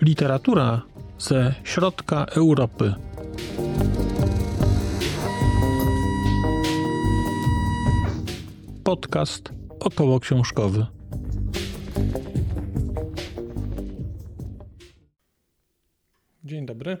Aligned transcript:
Literatura 0.00 0.82
ze 1.18 1.54
środka 1.64 2.24
Europy. 2.24 2.94
Podcast 8.84 9.52
około 9.80 10.20
książkowy. 10.20 10.86
Dzień 16.44 16.66
dobry. 16.66 16.96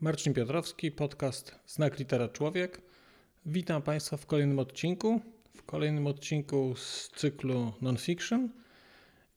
Marcin 0.00 0.34
Piotrowski, 0.34 0.90
podcast 0.92 1.54
Znak 1.66 1.98
Litera 1.98 2.28
Człowiek. 2.28 2.89
Witam 3.46 3.82
Państwa 3.82 4.16
w 4.16 4.26
kolejnym 4.26 4.58
odcinku. 4.58 5.20
W 5.56 5.62
kolejnym 5.62 6.06
odcinku 6.06 6.74
z 6.76 7.08
cyklu 7.08 7.72
Nonfiction. 7.80 8.48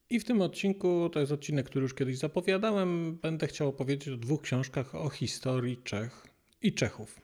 I 0.09 0.19
w 0.19 0.25
tym 0.25 0.41
odcinku, 0.41 1.09
to 1.09 1.19
jest 1.19 1.31
odcinek, 1.31 1.65
który 1.65 1.83
już 1.83 1.93
kiedyś 1.93 2.17
zapowiadałem, 2.17 3.17
będę 3.17 3.47
chciał 3.47 3.67
opowiedzieć 3.67 4.13
o 4.13 4.17
dwóch 4.17 4.41
książkach 4.41 4.95
o 4.95 5.09
historii 5.09 5.77
Czech 5.83 6.27
i 6.61 6.73
Czechów. 6.73 7.21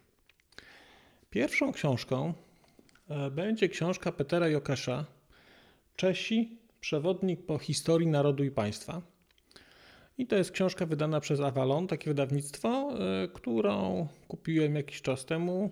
Pierwszą 1.29 1.71
książką 1.71 2.33
e, 3.09 3.31
będzie 3.31 3.69
książka 3.69 4.11
Petera 4.11 4.49
Jokesza 4.49 5.05
Czesi, 5.95 6.57
przewodnik 6.79 7.45
po 7.45 7.57
historii 7.57 8.07
narodu 8.07 8.43
i 8.43 8.51
państwa. 8.51 9.01
I 10.17 10.27
to 10.27 10.35
jest 10.35 10.51
książka 10.51 10.85
wydana 10.85 11.19
przez 11.19 11.39
Avalon, 11.39 11.87
takie 11.87 12.09
wydawnictwo, 12.09 12.93
e, 13.23 13.27
którą 13.27 14.07
kupiłem 14.27 14.75
jakiś 14.75 15.01
czas 15.01 15.25
temu 15.25 15.71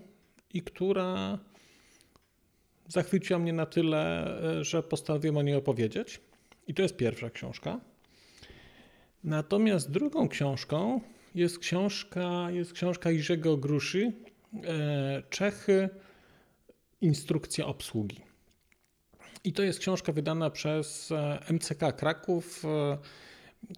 która 0.65 1.39
zachwyciła 2.87 3.39
mnie 3.39 3.53
na 3.53 3.65
tyle, 3.65 4.27
e, 4.59 4.63
że 4.63 4.83
postanowiłem 4.83 5.37
o 5.37 5.41
niej 5.41 5.55
opowiedzieć. 5.55 6.21
I 6.67 6.73
to 6.73 6.81
jest 6.81 6.97
pierwsza 6.97 7.29
książka. 7.29 7.79
Natomiast 9.23 9.91
drugą 9.91 10.29
książką 10.29 11.01
jest 11.35 11.59
książka, 11.59 12.51
jest 12.51 12.73
książka 12.73 13.11
Jerzego 13.11 13.57
Gruszy 13.57 14.13
e, 14.63 15.23
Czechy 15.29 15.89
Instrukcja 17.01 17.65
obsługi. 17.65 18.21
I 19.43 19.53
to 19.53 19.63
jest 19.63 19.79
książka 19.79 20.11
wydana 20.11 20.49
przez 20.49 21.11
e, 21.11 21.39
MCK 21.53 21.95
Kraków, 21.97 22.63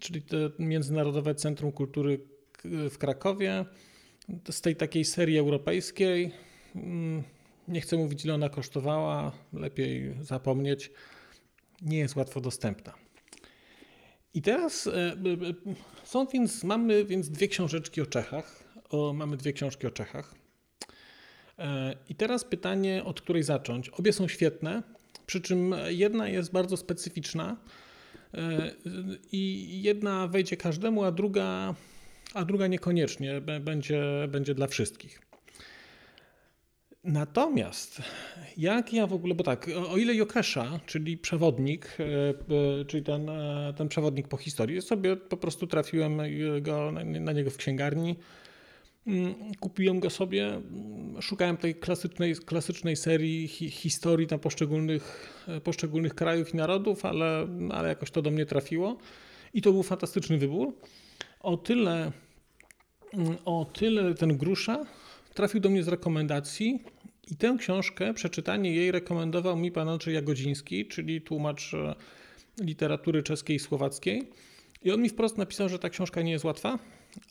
czyli 0.00 0.22
Międzynarodowe 0.58 1.34
Centrum 1.34 1.72
Kultury 1.72 2.20
w 2.64 2.98
Krakowie. 2.98 3.64
Z 4.50 4.60
tej 4.60 4.76
takiej 4.76 5.04
serii 5.04 5.38
europejskiej. 5.38 6.32
Mm, 6.76 7.22
nie 7.68 7.80
chcę 7.80 7.96
mówić, 7.96 8.24
ile 8.24 8.34
ona 8.34 8.48
kosztowała, 8.48 9.32
lepiej 9.52 10.14
zapomnieć 10.20 10.90
nie 11.82 11.98
jest 11.98 12.16
łatwo 12.16 12.40
dostępna. 12.40 12.94
I 14.34 14.42
teraz 14.42 14.86
e, 14.86 14.90
e, 14.92 15.14
są 16.04 16.26
więc, 16.26 16.64
mamy 16.64 17.04
więc 17.04 17.30
dwie 17.30 17.48
książeczki 17.48 18.00
o 18.00 18.06
Czechach. 18.06 18.64
O, 18.90 19.12
mamy 19.12 19.36
dwie 19.36 19.52
książki 19.52 19.86
o 19.86 19.90
Czechach. 19.90 20.34
E, 21.58 21.94
I 22.08 22.14
teraz 22.14 22.44
pytanie, 22.44 23.04
od 23.04 23.20
której 23.20 23.42
zacząć. 23.42 23.88
Obie 23.88 24.12
są 24.12 24.28
świetne, 24.28 24.82
przy 25.26 25.40
czym 25.40 25.74
jedna 25.88 26.28
jest 26.28 26.52
bardzo 26.52 26.76
specyficzna 26.76 27.56
i 29.32 29.68
jedna 29.82 30.28
wejdzie 30.28 30.56
każdemu, 30.56 31.04
a 31.04 31.12
druga, 31.12 31.74
a 32.34 32.44
druga 32.44 32.66
niekoniecznie 32.66 33.40
będzie, 33.40 34.02
będzie 34.28 34.54
dla 34.54 34.66
wszystkich. 34.66 35.29
Natomiast 37.04 38.02
jak 38.56 38.92
ja 38.92 39.06
w 39.06 39.12
ogóle, 39.12 39.34
bo 39.34 39.44
tak, 39.44 39.70
o 39.88 39.96
ile 39.96 40.14
Jokesza, 40.14 40.80
czyli 40.86 41.18
przewodnik, 41.18 41.96
e, 42.00 42.04
e, 42.80 42.84
czyli 42.84 43.02
ten, 43.02 43.28
e, 43.28 43.74
ten 43.76 43.88
przewodnik 43.88 44.28
po 44.28 44.36
historii, 44.36 44.82
sobie 44.82 45.16
po 45.16 45.36
prostu 45.36 45.66
trafiłem 45.66 46.18
go, 46.60 46.92
na 47.20 47.32
niego 47.32 47.50
w 47.50 47.56
księgarni, 47.56 48.16
mm, 49.06 49.34
kupiłem 49.60 50.00
go 50.00 50.10
sobie, 50.10 50.46
mm, 50.46 51.22
szukałem 51.22 51.56
tej 51.56 51.74
klasycznej, 51.74 52.34
klasycznej 52.36 52.96
serii 52.96 53.48
hi, 53.48 53.70
historii 53.70 54.26
na 54.30 54.38
poszczególnych, 54.38 55.44
poszczególnych 55.64 56.14
krajów 56.14 56.54
i 56.54 56.56
narodów, 56.56 57.04
ale, 57.04 57.48
ale 57.70 57.88
jakoś 57.88 58.10
to 58.10 58.22
do 58.22 58.30
mnie 58.30 58.46
trafiło 58.46 58.98
i 59.54 59.62
to 59.62 59.72
był 59.72 59.82
fantastyczny 59.82 60.38
wybór. 60.38 60.74
O 61.40 61.56
tyle, 61.56 62.12
mm, 63.14 63.36
o 63.44 63.66
tyle 63.72 64.14
ten 64.14 64.36
Grusza 64.36 64.86
trafił 65.40 65.60
do 65.60 65.70
mnie 65.70 65.82
z 65.82 65.88
rekomendacji 65.88 66.82
i 67.30 67.36
tę 67.36 67.56
książkę, 67.58 68.14
przeczytanie 68.14 68.74
jej 68.74 68.92
rekomendował 68.92 69.56
mi 69.56 69.72
pan 69.72 69.88
Andrzej 69.88 70.14
Jagodziński, 70.14 70.86
czyli 70.86 71.20
tłumacz 71.20 71.74
e, 71.74 71.94
literatury 72.60 73.22
czeskiej 73.22 73.56
i 73.56 73.58
słowackiej. 73.58 74.28
I 74.84 74.90
on 74.92 75.02
mi 75.02 75.08
wprost 75.08 75.38
napisał, 75.38 75.68
że 75.68 75.78
ta 75.78 75.88
książka 75.88 76.22
nie 76.22 76.32
jest 76.32 76.44
łatwa, 76.44 76.78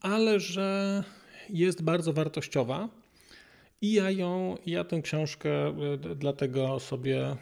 ale 0.01 0.39
że 0.39 1.03
jest 1.49 1.83
bardzo 1.83 2.13
wartościowa. 2.13 2.89
I 3.81 3.93
ja 3.93 4.11
ją, 4.11 4.57
ja 4.65 4.83
tę 4.83 5.01
książkę 5.01 5.67
e, 5.67 5.97
dlatego 6.15 6.79
sobie, 6.79 7.35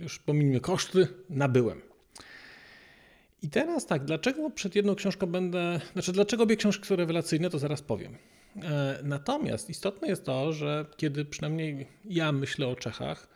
już 0.00 0.18
pominijmy 0.18 0.60
koszty, 0.60 1.08
nabyłem. 1.30 1.80
I 3.42 3.50
teraz 3.50 3.86
tak, 3.86 4.04
dlaczego 4.04 4.50
przed 4.50 4.74
jedną 4.74 4.94
książką 4.94 5.26
będę, 5.26 5.80
znaczy 5.92 6.12
dlaczego 6.12 6.42
obie 6.42 6.56
książki 6.56 6.86
są 6.86 6.96
rewelacyjne, 6.96 7.50
to 7.50 7.58
zaraz 7.58 7.82
powiem. 7.82 8.16
E, 8.62 8.98
natomiast 9.02 9.70
istotne 9.70 10.08
jest 10.08 10.24
to, 10.24 10.52
że 10.52 10.86
kiedy 10.96 11.24
przynajmniej 11.24 11.86
ja 12.04 12.32
myślę 12.32 12.68
o 12.68 12.76
Czechach, 12.76 13.28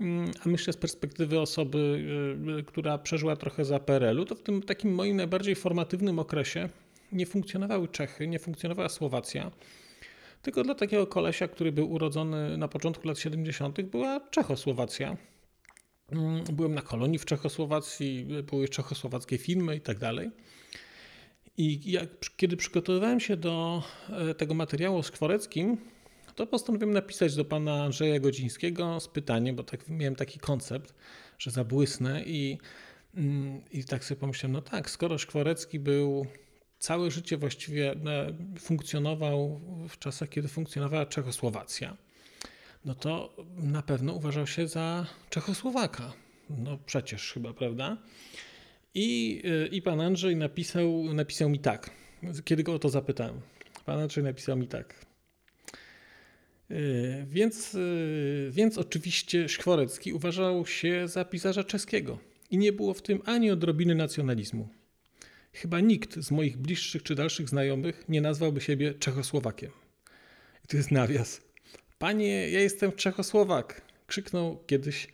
mm, 0.00 0.30
a 0.46 0.48
myślę 0.48 0.72
z 0.72 0.76
perspektywy 0.76 1.40
osoby, 1.40 2.04
e, 2.58 2.62
która 2.62 2.98
przeżyła 2.98 3.36
trochę 3.36 3.64
za 3.64 3.78
PRL-u, 3.78 4.24
to 4.24 4.34
w 4.34 4.42
tym 4.42 4.62
takim 4.62 4.94
moim 4.94 5.16
najbardziej 5.16 5.54
formatywnym 5.54 6.18
okresie 6.18 6.68
nie 7.12 7.26
funkcjonowały 7.26 7.88
Czechy, 7.88 8.28
nie 8.28 8.38
funkcjonowała 8.38 8.88
Słowacja. 8.88 9.50
Tylko 10.42 10.62
dla 10.62 10.74
takiego 10.74 11.06
kolesia, 11.06 11.48
który 11.48 11.72
był 11.72 11.92
urodzony 11.92 12.56
na 12.56 12.68
początku 12.68 13.08
lat 13.08 13.18
70., 13.18 13.82
była 13.82 14.20
Czechosłowacja. 14.30 15.16
Mm, 16.12 16.44
byłem 16.52 16.74
na 16.74 16.82
kolonii 16.82 17.18
w 17.18 17.24
Czechosłowacji, 17.24 18.26
były 18.50 18.68
czechosłowackie 18.68 19.38
filmy 19.38 19.76
i 19.76 19.80
tak 19.80 19.98
dalej. 19.98 20.30
I 21.56 21.90
jak, 21.92 22.08
kiedy 22.36 22.56
przygotowywałem 22.56 23.20
się 23.20 23.36
do 23.36 23.82
e, 24.10 24.34
tego 24.34 24.54
materiału 24.54 25.02
z 25.02 25.10
Kworeckim, 25.10 25.76
to 26.34 26.46
postanowiłem 26.46 26.92
napisać 26.92 27.36
do 27.36 27.44
pana 27.44 27.84
Andrzeja 27.84 28.20
Godzińskiego 28.20 29.00
z 29.00 29.08
pytaniem, 29.08 29.56
bo 29.56 29.62
tak 29.62 29.88
miałem 29.88 30.16
taki 30.16 30.38
koncept, 30.38 30.94
że 31.38 31.50
zabłysnę 31.50 32.24
i, 32.24 32.58
mm, 33.14 33.60
i 33.72 33.84
tak 33.84 34.04
sobie 34.04 34.20
pomyślałem, 34.20 34.52
no 34.52 34.62
tak, 34.62 34.90
skoro 34.90 35.18
Szkworecki 35.18 35.78
był 35.78 36.26
całe 36.78 37.10
życie 37.10 37.36
właściwie 37.36 37.92
e, 37.92 37.96
funkcjonował 38.58 39.60
w 39.88 39.98
czasach, 39.98 40.28
kiedy 40.28 40.48
funkcjonowała 40.48 41.06
Czechosłowacja, 41.06 41.96
no 42.84 42.94
to 42.94 43.36
na 43.56 43.82
pewno 43.82 44.12
uważał 44.12 44.46
się 44.46 44.68
za 44.68 45.06
Czechosłowaka. 45.30 46.12
No 46.50 46.78
przecież 46.86 47.32
chyba, 47.32 47.52
prawda? 47.52 47.96
I, 48.94 49.42
I 49.70 49.82
pan 49.82 50.00
Andrzej 50.00 50.36
napisał, 50.36 51.14
napisał 51.14 51.48
mi 51.48 51.58
tak, 51.58 51.90
kiedy 52.44 52.62
go 52.62 52.74
o 52.74 52.78
to 52.78 52.88
zapytałem. 52.88 53.40
Pan 53.84 54.00
Andrzej 54.00 54.24
napisał 54.24 54.56
mi 54.56 54.68
tak. 54.68 55.06
E, 56.70 56.76
więc, 57.26 57.74
e, 57.74 57.78
więc 58.50 58.78
oczywiście 58.78 59.48
Szkworecki 59.48 60.12
uważał 60.12 60.66
się 60.66 61.08
za 61.08 61.24
pisarza 61.24 61.64
czeskiego 61.64 62.18
i 62.50 62.58
nie 62.58 62.72
było 62.72 62.94
w 62.94 63.02
tym 63.02 63.22
ani 63.24 63.50
odrobiny 63.50 63.94
nacjonalizmu. 63.94 64.68
Chyba 65.52 65.80
nikt 65.80 66.16
z 66.16 66.30
moich 66.30 66.56
bliższych 66.56 67.02
czy 67.02 67.14
dalszych 67.14 67.48
znajomych 67.48 68.04
nie 68.08 68.20
nazwałby 68.20 68.60
siebie 68.60 68.94
Czechosłowakiem. 68.94 69.70
I 70.64 70.68
to 70.68 70.76
jest 70.76 70.90
nawias. 70.90 71.40
Panie, 71.98 72.50
ja 72.50 72.60
jestem 72.60 72.92
Czechosłowak, 72.92 73.82
krzyknął 74.06 74.64
kiedyś 74.66 75.08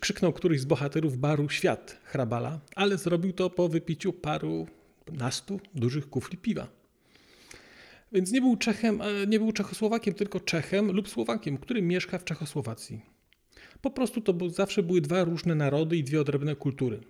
krzyknął 0.00 0.32
któryś 0.32 0.60
z 0.60 0.64
bohaterów 0.64 1.18
baru 1.18 1.48
Świat 1.48 2.00
Hrabala, 2.04 2.60
ale 2.76 2.98
zrobił 2.98 3.32
to 3.32 3.50
po 3.50 3.68
wypiciu 3.68 4.12
paru 4.12 4.66
nastu 5.12 5.60
dużych 5.74 6.10
kufli 6.10 6.38
piwa. 6.38 6.68
Więc 8.12 8.32
nie 8.32 8.40
był 8.40 8.56
Czechem, 8.56 9.02
e, 9.02 9.26
nie 9.26 9.38
był 9.38 9.52
Czechosłowakiem, 9.52 10.14
tylko 10.14 10.40
Czechem 10.40 10.92
lub 10.92 11.08
Słowakiem, 11.08 11.58
który 11.58 11.82
mieszka 11.82 12.18
w 12.18 12.24
Czechosłowacji. 12.24 13.00
Po 13.80 13.90
prostu 13.90 14.20
to 14.20 14.50
zawsze 14.50 14.82
były 14.82 15.00
dwa 15.00 15.24
różne 15.24 15.54
narody 15.54 15.96
i 15.96 16.04
dwie 16.04 16.20
odrębne 16.20 16.56
kultury. 16.56 17.00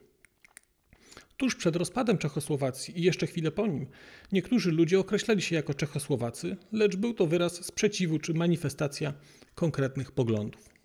Tuż 1.37 1.55
przed 1.55 1.76
rozpadem 1.76 2.19
Czechosłowacji 2.19 2.99
i 2.99 3.02
jeszcze 3.02 3.26
chwilę 3.26 3.50
po 3.50 3.67
nim, 3.67 3.87
niektórzy 4.32 4.73
ludzie 4.73 4.99
określali 4.99 5.43
się 5.43 5.56
jako 5.56 5.75
Czechosłowacy, 5.75 6.56
lecz 6.73 6.96
był 6.96 7.14
to 7.14 7.26
wyraz 7.26 7.64
sprzeciwu 7.67 8.19
czy 8.19 8.34
manifestacja 8.34 9.14
konkretnych 9.55 10.12
poglądów. 10.12 10.78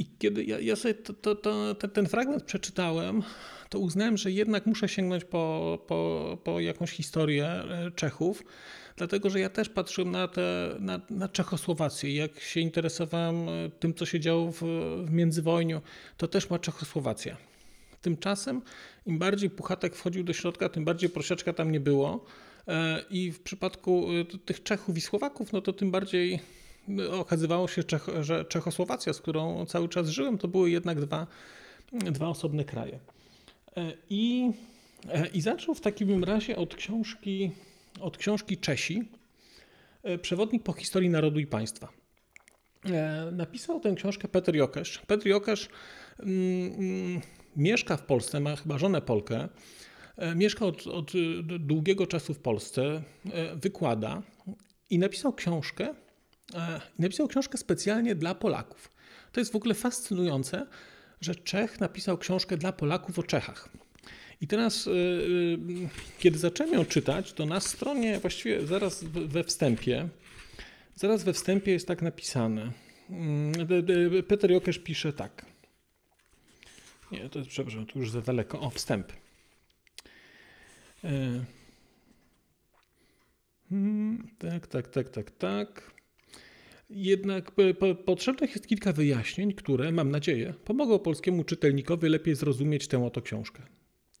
I 0.00 0.06
kiedy 0.18 0.44
ja, 0.44 0.60
ja 0.60 0.76
sobie 0.76 0.94
to, 0.94 1.12
to, 1.14 1.34
to, 1.74 1.88
ten 1.88 2.06
fragment 2.06 2.44
przeczytałem, 2.44 3.22
to 3.68 3.78
uznałem, 3.78 4.16
że 4.16 4.30
jednak 4.30 4.66
muszę 4.66 4.88
sięgnąć 4.88 5.24
po, 5.24 5.78
po, 5.86 6.38
po 6.44 6.60
jakąś 6.60 6.90
historię 6.90 7.46
e, 7.46 7.90
Czechów, 7.90 8.44
dlatego 8.96 9.30
że 9.30 9.40
ja 9.40 9.48
też 9.48 9.68
patrzyłem 9.68 10.10
na, 10.10 10.28
te, 10.28 10.76
na, 10.78 11.00
na 11.10 11.28
Czechosłowację. 11.28 12.14
Jak 12.14 12.40
się 12.40 12.60
interesowałem 12.60 13.48
e, 13.48 13.70
tym, 13.80 13.94
co 13.94 14.06
się 14.06 14.20
działo 14.20 14.52
w, 14.52 14.62
w 15.06 15.10
międzywojniu, 15.10 15.80
to 16.16 16.28
też 16.28 16.50
ma 16.50 16.58
Czechosłowacja. 16.58 17.36
Tymczasem 18.02 18.62
im 19.06 19.18
bardziej 19.18 19.50
Puchatek 19.50 19.96
wchodził 19.96 20.24
do 20.24 20.32
środka, 20.32 20.68
tym 20.68 20.84
bardziej 20.84 21.10
Prosiaczka 21.10 21.52
tam 21.52 21.72
nie 21.72 21.80
było. 21.80 22.24
E, 22.68 23.04
I 23.10 23.32
w 23.32 23.40
przypadku 23.40 24.06
tych 24.44 24.62
Czechów 24.62 24.96
i 24.96 25.00
Słowaków, 25.00 25.52
no 25.52 25.60
to 25.60 25.72
tym 25.72 25.90
bardziej 25.90 26.40
okazywało 27.12 27.68
się, 27.68 27.82
że 28.20 28.44
Czechosłowacja, 28.44 29.12
z 29.12 29.20
którą 29.20 29.66
cały 29.66 29.88
czas 29.88 30.08
żyłem, 30.08 30.38
to 30.38 30.48
były 30.48 30.70
jednak 30.70 31.00
dwa, 31.00 31.26
dwa 31.92 32.28
osobne 32.28 32.64
kraje. 32.64 32.98
I, 34.10 34.50
I 35.32 35.40
zaczął 35.40 35.74
w 35.74 35.80
takim 35.80 36.24
razie 36.24 36.56
od 36.56 36.74
książki 36.74 37.50
od 38.00 38.16
książki 38.16 38.58
Czesi, 38.58 39.08
e, 40.02 40.18
Przewodnik 40.18 40.62
po 40.62 40.72
historii 40.72 41.10
narodu 41.10 41.40
i 41.40 41.46
państwa. 41.46 41.88
E, 42.84 43.30
napisał 43.32 43.80
tę 43.80 43.94
książkę 43.94 44.28
Petr 44.28 44.54
Jokesz. 44.54 45.02
Petr 45.06 45.26
Jokesz 45.26 45.68
mm, 46.18 46.72
mm, 46.72 47.20
mieszka 47.56 47.96
w 47.96 48.02
Polsce, 48.02 48.40
ma 48.40 48.56
chyba 48.56 48.78
żonę 48.78 49.00
Polkę. 49.00 49.48
E, 50.16 50.34
mieszka 50.34 50.66
od, 50.66 50.86
od 50.86 51.12
długiego 51.58 52.06
czasu 52.06 52.34
w 52.34 52.38
Polsce, 52.38 53.02
wykłada 53.56 54.22
i 54.90 54.98
napisał 54.98 55.32
książkę. 55.32 55.94
Napisał 56.98 57.28
książkę 57.28 57.58
specjalnie 57.58 58.14
dla 58.14 58.34
Polaków. 58.34 58.90
To 59.32 59.40
jest 59.40 59.52
w 59.52 59.56
ogóle 59.56 59.74
fascynujące, 59.74 60.66
że 61.20 61.34
Czech 61.34 61.80
napisał 61.80 62.18
książkę 62.18 62.56
dla 62.56 62.72
Polaków 62.72 63.18
o 63.18 63.22
Czechach. 63.22 63.68
I 64.40 64.46
teraz, 64.46 64.86
y, 64.86 64.90
y, 64.90 65.58
kiedy 66.18 66.38
zacząłem 66.38 66.72
ją 66.72 66.84
czytać, 66.84 67.32
to 67.32 67.46
na 67.46 67.60
stronie, 67.60 68.18
właściwie 68.18 68.66
zaraz 68.66 69.04
we 69.04 69.44
wstępie, 69.44 70.08
zaraz 70.94 71.24
we 71.24 71.32
wstępie 71.32 71.72
jest 71.72 71.88
tak 71.88 72.02
napisane. 72.02 72.72
Mm, 73.10 73.52
Peter 74.28 74.50
Jokesz 74.50 74.78
pisze 74.78 75.12
tak. 75.12 75.46
Nie, 77.12 77.28
to 77.28 77.38
jest, 77.38 77.50
przepraszam, 77.50 77.86
to 77.86 77.98
już 77.98 78.10
za 78.10 78.20
daleko. 78.20 78.60
O, 78.60 78.70
wstęp. 78.70 79.12
E, 81.04 81.44
hmm, 83.68 84.28
tak, 84.38 84.66
tak, 84.66 84.88
tak, 84.88 85.08
tak, 85.08 85.30
tak. 85.30 85.99
Jednak 86.90 87.50
potrzebnych 88.04 88.50
jest 88.50 88.66
kilka 88.66 88.92
wyjaśnień, 88.92 89.52
które, 89.52 89.92
mam 89.92 90.10
nadzieję, 90.10 90.54
pomogą 90.64 90.98
polskiemu 90.98 91.44
czytelnikowi 91.44 92.08
lepiej 92.08 92.34
zrozumieć 92.34 92.88
tę 92.88 93.04
oto 93.04 93.22
książkę. 93.22 93.62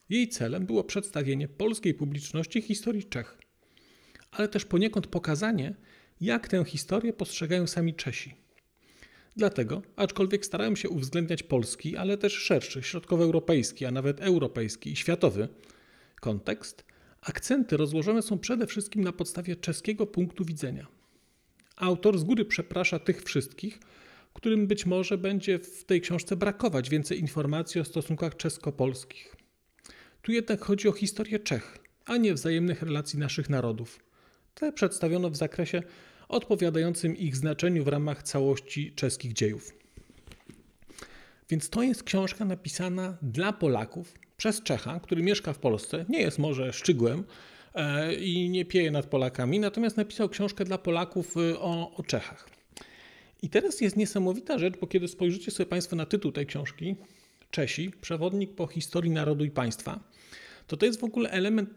Jej 0.08 0.28
celem 0.28 0.66
było 0.66 0.84
przedstawienie 0.84 1.48
polskiej 1.48 1.94
publiczności 1.94 2.62
historii 2.62 3.04
Czech, 3.04 3.38
ale 4.30 4.48
też 4.48 4.64
poniekąd 4.64 5.06
pokazanie, 5.06 5.74
jak 6.20 6.48
tę 6.48 6.64
historię 6.64 7.12
postrzegają 7.12 7.66
sami 7.66 7.94
Czesi. 7.94 8.34
Dlatego, 9.36 9.82
aczkolwiek 9.96 10.46
starałem 10.46 10.76
się 10.76 10.88
uwzględniać 10.88 11.42
polski, 11.42 11.96
ale 11.96 12.18
też 12.18 12.32
szerszy, 12.32 12.82
środkowoeuropejski, 12.82 13.86
a 13.86 13.90
nawet 13.90 14.20
europejski 14.20 14.92
i 14.92 14.96
światowy 14.96 15.48
kontekst, 16.20 16.84
akcenty 17.20 17.76
rozłożone 17.76 18.22
są 18.22 18.38
przede 18.38 18.66
wszystkim 18.66 19.04
na 19.04 19.12
podstawie 19.12 19.56
czeskiego 19.56 20.06
punktu 20.06 20.44
widzenia. 20.44 20.99
Autor 21.80 22.18
z 22.18 22.24
góry 22.24 22.44
przeprasza 22.44 22.98
tych 22.98 23.22
wszystkich, 23.22 23.78
którym 24.34 24.66
być 24.66 24.86
może 24.86 25.18
będzie 25.18 25.58
w 25.58 25.84
tej 25.84 26.00
książce 26.00 26.36
brakować 26.36 26.90
więcej 26.90 27.20
informacji 27.20 27.80
o 27.80 27.84
stosunkach 27.84 28.36
czesko-polskich. 28.36 29.36
Tu 30.22 30.32
jednak 30.32 30.60
chodzi 30.60 30.88
o 30.88 30.92
historię 30.92 31.38
Czech, 31.38 31.78
a 32.04 32.16
nie 32.16 32.34
wzajemnych 32.34 32.82
relacji 32.82 33.18
naszych 33.18 33.50
narodów. 33.50 34.00
Te 34.54 34.72
przedstawiono 34.72 35.30
w 35.30 35.36
zakresie 35.36 35.82
odpowiadającym 36.28 37.16
ich 37.16 37.36
znaczeniu 37.36 37.84
w 37.84 37.88
ramach 37.88 38.22
całości 38.22 38.92
czeskich 38.92 39.32
dziejów. 39.32 39.74
Więc 41.48 41.70
to 41.70 41.82
jest 41.82 42.02
książka 42.02 42.44
napisana 42.44 43.16
dla 43.22 43.52
Polaków 43.52 44.14
przez 44.36 44.62
Czecha, 44.62 45.00
który 45.00 45.22
mieszka 45.22 45.52
w 45.52 45.58
Polsce, 45.58 46.04
nie 46.08 46.20
jest 46.20 46.38
może 46.38 46.72
szczygłem 46.72 47.24
i 48.20 48.48
nie 48.48 48.64
pieje 48.64 48.90
nad 48.90 49.06
Polakami, 49.06 49.60
natomiast 49.60 49.96
napisał 49.96 50.28
książkę 50.28 50.64
dla 50.64 50.78
Polaków 50.78 51.36
e, 51.36 51.60
o, 51.60 51.94
o 51.96 52.02
Czechach. 52.02 52.48
I 53.42 53.48
teraz 53.48 53.80
jest 53.80 53.96
niesamowita 53.96 54.58
rzecz, 54.58 54.74
bo 54.80 54.86
kiedy 54.86 55.08
spojrzycie 55.08 55.50
sobie 55.50 55.66
Państwo 55.66 55.96
na 55.96 56.06
tytuł 56.06 56.32
tej 56.32 56.46
książki, 56.46 56.96
Czesi, 57.50 57.90
przewodnik 58.00 58.54
po 58.54 58.66
historii 58.66 59.10
narodu 59.10 59.44
i 59.44 59.50
państwa, 59.50 60.00
to 60.66 60.76
to 60.76 60.86
jest 60.86 61.00
w 61.00 61.04
ogóle 61.04 61.30
element, 61.30 61.70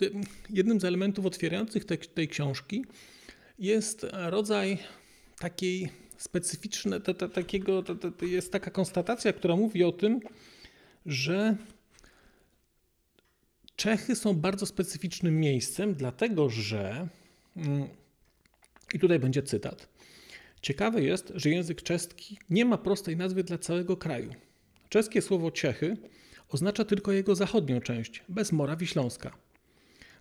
jednym 0.50 0.80
z 0.80 0.86
elementów 0.86 1.26
otwierających 1.26 1.86
te, 1.86 1.98
tej 1.98 2.28
książki 2.28 2.86
jest 3.60 4.06
rodzaj 4.12 4.78
takiej 5.40 5.90
specyficznej, 6.18 7.00
takiego, 7.34 7.84
te, 7.84 8.26
jest 8.26 8.52
taka 8.52 8.72
konstatacja, 8.72 9.34
która 9.34 9.56
mówi 9.56 9.84
o 9.84 9.92
tym, 9.92 10.20
że 11.06 11.56
Czechy 13.84 14.16
są 14.16 14.34
bardzo 14.34 14.66
specyficznym 14.66 15.40
miejscem, 15.40 15.94
dlatego 15.94 16.50
że, 16.50 17.08
mm, 17.58 17.88
i 18.94 19.00
tutaj 19.00 19.20
będzie 19.20 19.44
cytat, 19.44 19.88
ciekawe 20.62 21.02
jest, 21.02 21.34
że 21.36 21.50
język 21.50 21.82
czeski 21.82 22.38
nie 22.50 22.66
ma 22.66 22.78
prostej 22.78 23.18
nazwy 23.18 23.44
dla 23.44 23.58
całego 23.58 23.98
kraju. 23.98 24.34
Czeskie 24.90 25.22
słowo 25.22 25.52
Ciechy 25.52 25.98
oznacza 26.50 26.86
tylko 26.86 27.12
jego 27.12 27.36
zachodnią 27.36 27.82
część, 27.82 28.24
bez 28.30 28.52
Morawi 28.52 28.88
Śląska. 28.88 29.38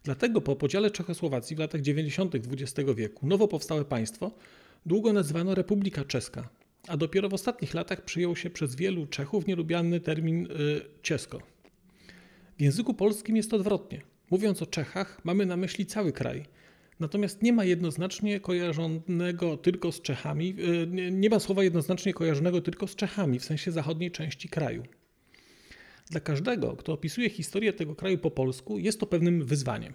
Dlatego 0.05 0.41
po 0.41 0.57
podziale 0.57 0.91
Czechosłowacji 0.91 1.57
w 1.57 1.59
latach 1.59 1.81
90. 1.81 2.35
XX 2.35 2.91
wieku 2.97 3.27
nowo 3.27 3.49
powstałe 3.49 3.85
państwo 3.85 4.31
długo 4.87 5.13
nazywano 5.13 5.55
Republika 5.55 6.05
Czeska, 6.05 6.49
a 6.89 6.97
dopiero 6.97 7.29
w 7.29 7.35
ostatnich 7.35 7.75
latach 7.75 8.05
przyjął 8.05 8.37
się 8.37 8.51
przez 8.51 8.75
wielu 8.75 9.07
Czechów 9.07 9.47
nielubiany 9.47 10.01
termin 10.01 10.47
y, 10.47 10.49
ciesko. 11.03 11.52
W 12.59 12.63
języku 12.63 12.95
polskim 12.95 13.37
jest 13.37 13.55
odwrotnie. 13.55 14.03
Mówiąc 14.31 14.63
o 14.63 14.67
Czechach, 14.67 15.25
mamy 15.25 15.47
na 15.47 15.57
myśli 15.57 15.87
cały 15.87 16.13
kraj. 16.13 16.47
Natomiast 17.01 17.43
nie 17.43 17.53
ma 17.53 17.65
jednoznacznie 17.65 18.41
kojarzonego 18.41 19.57
tylko 19.57 19.93
z 19.93 20.01
Czechami, 20.01 20.57
y, 20.99 21.11
nie 21.11 21.31
ma 21.31 21.41
słowa 21.41 21.65
jednoznacznie 21.65 22.15
kojarzonego 22.15 22.61
tylko 22.61 22.87
z 22.87 22.97
Czechami 22.97 23.39
w 23.39 23.45
sensie 23.45 23.73
zachodniej 23.73 24.11
części 24.11 24.49
kraju. 24.49 24.83
Dla 26.11 26.21
każdego, 26.21 26.77
kto 26.77 26.93
opisuje 26.93 27.31
historię 27.31 27.73
tego 27.73 27.95
kraju 27.95 28.19
po 28.19 28.31
polsku, 28.31 28.79
jest 28.79 29.01
to 29.01 29.07
pewnym 29.07 29.45
wyzwaniem. 29.45 29.93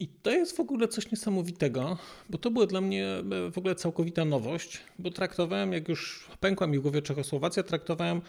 I 0.00 0.08
to 0.08 0.30
jest 0.30 0.56
w 0.56 0.60
ogóle 0.60 0.88
coś 0.88 1.10
niesamowitego, 1.10 1.98
bo 2.30 2.38
to 2.38 2.50
była 2.50 2.66
dla 2.66 2.80
mnie 2.80 3.06
e, 3.06 3.50
w 3.50 3.58
ogóle 3.58 3.74
całkowita 3.74 4.24
nowość, 4.24 4.80
bo 4.98 5.10
traktowałem, 5.10 5.72
jak 5.72 5.88
już 5.88 6.28
pękła 6.40 6.66
mi 6.66 6.78
w 6.78 6.82
głowie 6.82 7.02
Czechosłowacja, 7.02 7.62
traktowałem 7.62 8.20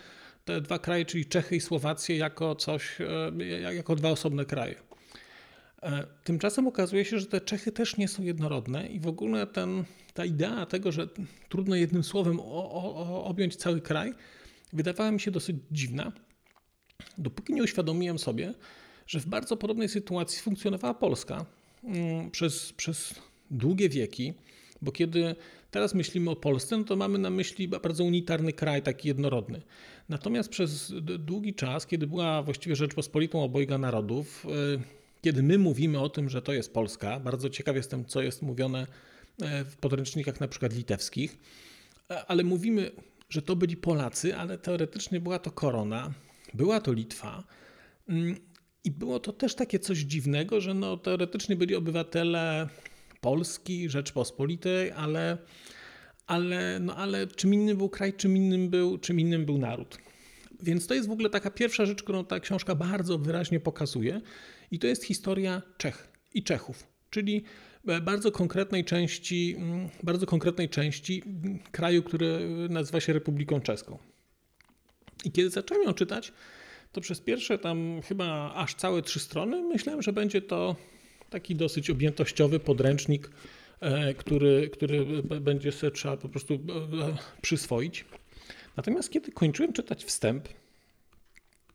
te 0.45 0.61
dwa 0.61 0.79
kraje, 0.79 1.05
czyli 1.05 1.25
Czechy 1.25 1.55
i 1.55 1.61
Słowację, 1.61 2.17
jako 2.17 2.55
coś, 2.55 3.01
e, 3.01 3.73
jako 3.73 3.95
dwa 3.95 4.09
osobne 4.09 4.45
kraje. 4.45 4.75
E, 5.83 6.07
tymczasem 6.23 6.67
okazuje 6.67 7.05
się, 7.05 7.19
że 7.19 7.25
te 7.25 7.41
Czechy 7.41 7.71
też 7.71 7.97
nie 7.97 8.07
są 8.07 8.23
jednorodne 8.23 8.87
i 8.87 8.99
w 8.99 9.07
ogóle 9.07 9.47
ten, 9.47 9.83
ta 10.13 10.25
idea 10.25 10.65
tego, 10.65 10.91
że 10.91 11.07
trudno 11.49 11.75
jednym 11.75 12.03
słowem 12.03 12.39
o, 12.39 12.71
o, 12.71 13.25
objąć 13.25 13.55
cały 13.55 13.81
kraj, 13.81 14.13
wydawała 14.73 15.11
mi 15.11 15.19
się 15.19 15.31
dosyć 15.31 15.55
dziwna, 15.71 16.11
dopóki 17.17 17.53
nie 17.53 17.63
uświadomiłem 17.63 18.19
sobie, 18.19 18.53
że 19.07 19.19
w 19.19 19.25
bardzo 19.25 19.57
podobnej 19.57 19.89
sytuacji 19.89 20.41
funkcjonowała 20.41 20.93
Polska 20.93 21.45
mm, 21.83 22.31
przez, 22.31 22.73
przez 22.73 23.15
długie 23.51 23.89
wieki, 23.89 24.33
bo 24.81 24.91
kiedy 24.91 25.35
teraz 25.71 25.95
myślimy 25.95 26.29
o 26.29 26.35
Polsce, 26.35 26.77
no 26.77 26.83
to 26.83 26.95
mamy 26.95 27.19
na 27.19 27.29
myśli 27.29 27.67
bardzo 27.67 28.03
unitarny 28.03 28.53
kraj, 28.53 28.81
taki 28.81 29.07
jednorodny. 29.07 29.61
Natomiast 30.13 30.49
przez 30.49 30.93
długi 31.19 31.53
czas, 31.53 31.87
kiedy 31.87 32.07
była 32.07 32.43
właściwie 32.43 32.75
Rzeczpospolitą 32.75 33.43
obojga 33.43 33.77
narodów, 33.77 34.45
e, 34.45 34.83
kiedy 35.21 35.43
my 35.43 35.57
mówimy 35.57 35.99
o 35.99 36.09
tym, 36.09 36.29
że 36.29 36.41
to 36.41 36.53
jest 36.53 36.73
Polska, 36.73 37.19
bardzo 37.19 37.49
ciekaw 37.49 37.75
jestem, 37.75 38.05
co 38.05 38.21
jest 38.21 38.41
mówione 38.41 38.87
e, 39.41 39.65
w 39.65 39.77
podręcznikach 39.77 40.39
na 40.39 40.47
przykład 40.47 40.73
litewskich, 40.73 41.37
e, 42.09 42.25
ale 42.25 42.43
mówimy 42.43 42.91
że 43.29 43.41
to 43.41 43.55
byli 43.55 43.77
Polacy, 43.77 44.35
ale 44.35 44.57
teoretycznie 44.57 45.19
była 45.19 45.39
to 45.39 45.51
korona, 45.51 46.13
była 46.53 46.81
to 46.81 46.93
Litwa. 46.93 47.43
Mm, 48.09 48.35
I 48.83 48.91
było 48.91 49.19
to 49.19 49.33
też 49.33 49.55
takie 49.55 49.79
coś 49.79 49.97
dziwnego, 49.97 50.61
że 50.61 50.73
no, 50.73 50.97
teoretycznie 50.97 51.55
byli 51.55 51.75
obywatele 51.75 52.69
Polski, 53.21 53.89
Rzeczpospolitej, 53.89 54.91
ale, 54.91 55.37
ale, 56.27 56.79
no, 56.79 56.95
ale 56.95 57.27
czym 57.27 57.53
innym 57.53 57.77
był 57.77 57.89
kraj, 57.89 58.13
czym 58.13 58.37
innym 58.37 58.69
był, 58.69 58.97
czym 58.97 59.19
innym 59.19 59.45
był 59.45 59.57
naród. 59.57 60.02
Więc 60.61 60.87
to 60.87 60.93
jest 60.93 61.07
w 61.07 61.11
ogóle 61.11 61.29
taka 61.29 61.51
pierwsza 61.51 61.85
rzecz, 61.85 62.03
którą 62.03 62.25
ta 62.25 62.39
książka 62.39 62.75
bardzo 62.75 63.17
wyraźnie 63.17 63.59
pokazuje, 63.59 64.21
i 64.71 64.79
to 64.79 64.87
jest 64.87 65.03
historia 65.03 65.61
Czech 65.77 66.07
i 66.33 66.43
Czechów, 66.43 66.87
czyli 67.09 67.43
E, 67.87 68.01
bardzo 68.01 68.31
konkretnej 68.31 68.85
części, 68.85 69.55
mm, 69.57 69.89
bardzo 70.03 70.25
konkretnej 70.25 70.69
części 70.69 71.23
kraju, 71.71 72.03
który 72.03 72.39
nazywa 72.69 72.99
się 72.99 73.13
Republiką 73.13 73.61
Czeską. 73.61 73.97
I 75.25 75.31
kiedy 75.31 75.49
zacząłem 75.49 75.83
ją 75.83 75.93
czytać, 75.93 76.33
to 76.91 77.01
przez 77.01 77.19
pierwsze 77.19 77.57
tam 77.57 78.01
chyba 78.07 78.53
aż 78.55 78.75
całe 78.75 79.01
trzy 79.01 79.19
strony 79.19 79.61
myślałem, 79.61 80.01
że 80.01 80.13
będzie 80.13 80.41
to 80.41 80.75
taki 81.29 81.55
dosyć 81.55 81.89
objętościowy 81.89 82.59
podręcznik, 82.59 83.29
który, 84.17 84.69
który 84.69 85.05
będzie 85.23 85.71
sobie 85.71 85.91
trzeba 85.91 86.17
po 86.17 86.29
prostu 86.29 86.59
przyswoić. 87.41 88.05
Natomiast 88.77 89.11
kiedy 89.11 89.31
kończyłem 89.31 89.73
czytać 89.73 90.05
wstęp, 90.05 90.49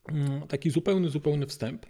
mm, 0.08 0.46
taki 0.46 0.70
zupełny, 0.70 1.08
zupełny 1.08 1.46
wstęp, 1.46 1.86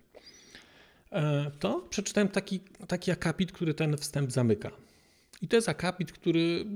to 1.60 1.80
przeczytałem 1.90 2.28
taki, 2.28 2.60
taki 2.88 3.10
akapit, 3.10 3.52
który 3.52 3.74
ten 3.74 3.96
wstęp 3.96 4.32
zamyka. 4.32 4.70
I 5.42 5.48
to 5.48 5.56
jest 5.56 5.68
akapit, 5.68 6.12
który 6.12 6.66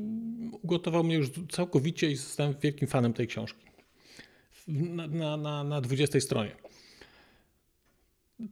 ugotował 0.63 1.05
mnie 1.05 1.15
już 1.15 1.31
całkowicie 1.51 2.11
i 2.11 2.17
zostałem 2.17 2.55
wielkim 2.61 2.89
fanem 2.89 3.13
tej 3.13 3.27
książki. 3.27 3.67
Na, 4.69 5.07
na, 5.07 5.37
na, 5.37 5.65
na 5.65 5.81
20 5.81 6.21
stronie. 6.21 6.57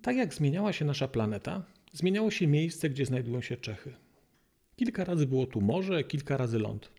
Tak 0.02 0.16
jak 0.16 0.34
zmieniała 0.34 0.72
się 0.72 0.84
nasza 0.84 1.08
planeta, 1.08 1.62
zmieniało 1.92 2.30
się 2.30 2.46
miejsce, 2.46 2.90
gdzie 2.90 3.06
znajdują 3.06 3.40
się 3.40 3.56
Czechy. 3.56 3.94
Kilka 4.76 5.04
razy 5.04 5.26
było 5.26 5.46
tu 5.46 5.60
morze, 5.60 6.04
kilka 6.04 6.36
razy 6.36 6.58
ląd. 6.58 6.90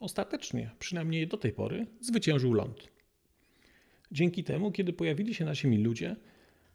Ostatecznie, 0.00 0.70
przynajmniej 0.78 1.28
do 1.28 1.36
tej 1.36 1.52
pory, 1.52 1.86
zwyciężył 2.00 2.52
ląd. 2.52 2.88
Dzięki 4.12 4.44
temu, 4.44 4.72
kiedy 4.72 4.92
pojawili 4.92 5.34
się 5.34 5.44
na 5.44 5.54
Ziemi 5.54 5.78
ludzie, 5.78 6.16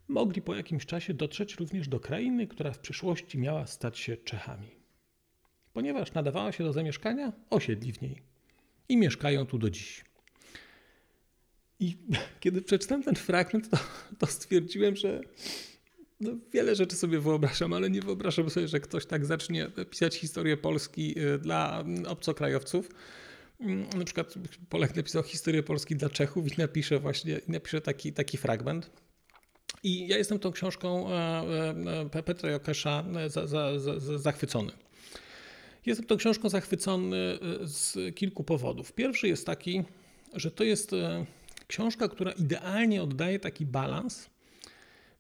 mogli 0.08 0.42
po 0.42 0.56
jakimś 0.56 0.86
czasie 0.86 1.14
dotrzeć 1.14 1.56
również 1.56 1.88
do 1.88 2.00
krainy, 2.00 2.48
która 2.48 2.72
w 2.72 2.80
przyszłości 2.80 3.38
miała 3.38 3.68
stać 3.68 4.00
się 4.00 4.18
Czechami. 4.18 4.68
Ponieważ 5.74 6.14
nadawała 6.14 6.52
się 6.52 6.64
do 6.64 6.74
zamieszkania, 6.74 7.34
osiedli 7.50 7.94
w 7.94 8.02
niej 8.02 8.22
i 8.90 8.98
mieszkają 8.98 9.46
tu 9.46 9.58
do 9.58 9.70
dziś. 9.70 10.06
I 11.80 11.98
kiedy 12.40 12.62
przeczytałem 12.62 13.04
ten 13.04 13.16
fragment, 13.16 13.70
to, 13.70 13.78
to 14.20 14.26
stwierdziłem, 14.26 14.96
że 14.96 15.22
no, 16.20 16.32
wiele 16.54 16.76
rzeczy 16.76 16.96
sobie 16.96 17.20
wyobrażam, 17.20 17.74
ale 17.74 17.90
nie 17.90 18.02
wyobrażam 18.02 18.50
sobie, 18.50 18.68
że 18.68 18.80
ktoś 18.80 19.06
tak 19.06 19.26
zacznie 19.26 19.72
pisać 19.90 20.16
historię 20.16 20.58
Polski 20.58 21.20
y, 21.20 21.40
dla 21.40 21.84
obcokrajowców. 22.08 22.90
Mm, 23.60 23.86
na 23.98 24.06
przykład 24.06 24.34
Polek 24.70 24.96
napisał 24.96 25.24
historię 25.24 25.64
Polski 25.64 25.96
dla 25.96 26.10
Czechów 26.10 26.54
i 26.54 26.62
napisze 26.62 27.00
właśnie 27.00 27.42
napisze 27.48 27.82
taki, 27.82 28.14
taki 28.14 28.38
fragment. 28.38 28.92
I 29.84 30.08
ja 30.08 30.18
jestem 30.18 30.40
tą 30.40 30.52
książką 30.52 31.12
e, 31.12 31.16
e, 32.16 32.24
Petra 32.24 32.52
Jokesza 32.52 33.06
e, 33.16 33.30
za, 33.30 33.48
za, 33.48 33.80
za, 33.80 34.18
zachwycony. 34.18 34.72
Jestem 35.86 36.06
tą 36.06 36.18
książką 36.18 36.50
zachwycony 36.50 37.40
z 37.64 38.16
kilku 38.16 38.44
powodów. 38.44 38.94
Pierwszy 38.94 39.28
jest 39.28 39.46
taki, 39.46 39.84
że 40.34 40.52
to 40.52 40.64
jest 40.64 40.92
książka, 41.68 42.08
która 42.08 42.32
idealnie 42.32 43.04
oddaje 43.04 43.40
taki 43.40 43.66
balans 43.66 44.30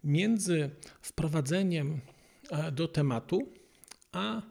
między 0.05 0.69
wprowadzeniem 1.01 2.01
do 2.71 2.87
tematu 2.87 3.53
a 4.11 4.41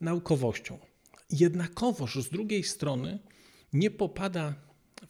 naukowością. 0.00 0.78
Jednakowoż 1.30 2.14
z 2.14 2.30
drugiej 2.30 2.64
strony 2.64 3.18
nie 3.72 3.90
popada 3.90 4.54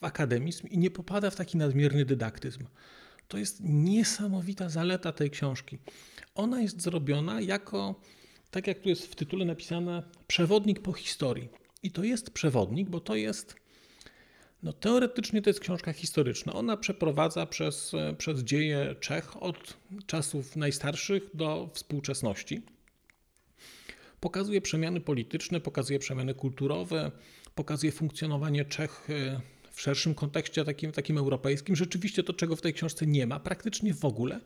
w 0.00 0.04
akademizm 0.04 0.66
i 0.66 0.78
nie 0.78 0.90
popada 0.90 1.30
w 1.30 1.36
taki 1.36 1.56
nadmierny 1.56 2.04
dydaktyzm. 2.04 2.66
To 3.28 3.38
jest 3.38 3.60
niesamowita 3.64 4.68
zaleta 4.68 5.12
tej 5.12 5.30
książki. 5.30 5.78
Ona 6.34 6.60
jest 6.60 6.82
zrobiona 6.82 7.40
jako, 7.40 8.00
tak 8.50 8.66
jak 8.66 8.78
tu 8.78 8.88
jest 8.88 9.06
w 9.06 9.14
tytule 9.14 9.44
napisane, 9.44 10.02
przewodnik 10.26 10.80
po 10.80 10.92
historii. 10.92 11.48
I 11.82 11.90
to 11.90 12.04
jest 12.04 12.30
przewodnik, 12.30 12.90
bo 12.90 13.00
to 13.00 13.14
jest, 13.14 13.56
no 14.62 14.72
teoretycznie 14.72 15.42
to 15.42 15.50
jest 15.50 15.60
książka 15.60 15.92
historyczna. 15.92 16.52
Ona 16.52 16.76
przeprowadza 16.76 17.46
przez, 17.46 17.92
przez 18.18 18.40
dzieje 18.40 18.94
Czech 19.00 19.42
od 19.42 19.76
czasów 20.06 20.56
najstarszych 20.56 21.22
do 21.34 21.70
współczesności. 21.72 22.62
Pokazuje 24.20 24.60
przemiany 24.60 25.00
polityczne, 25.00 25.60
pokazuje 25.60 25.98
przemiany 25.98 26.34
kulturowe, 26.34 27.10
pokazuje 27.54 27.92
funkcjonowanie 27.92 28.64
Czech 28.64 29.08
e, 29.10 29.40
w 29.70 29.80
szerszym 29.80 30.14
kontekście 30.14 30.64
takim, 30.64 30.92
takim 30.92 31.18
europejskim. 31.18 31.76
Rzeczywiście 31.76 32.22
to, 32.22 32.32
czego 32.32 32.56
w 32.56 32.60
tej 32.60 32.74
książce 32.74 33.06
nie 33.06 33.26
ma, 33.26 33.40
praktycznie 33.40 33.94
w 33.94 34.04
ogóle, 34.04 34.40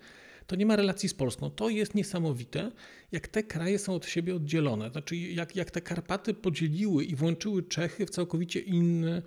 to 0.46 0.56
nie 0.56 0.66
ma 0.66 0.76
relacji 0.76 1.08
z 1.08 1.14
Polską. 1.14 1.50
To 1.50 1.68
jest 1.68 1.94
niesamowite, 1.94 2.72
jak 3.12 3.28
te 3.28 3.42
kraje 3.42 3.78
są 3.78 3.94
od 3.94 4.06
siebie 4.06 4.34
oddzielone. 4.34 4.90
Znaczy, 4.90 5.16
jak, 5.16 5.56
jak 5.56 5.70
te 5.70 5.80
Karpaty 5.80 6.34
podzieliły 6.34 7.04
i 7.04 7.16
włączyły 7.16 7.62
Czechy 7.62 8.06
w 8.06 8.10
całkowicie 8.10 8.60
inny 8.60 9.22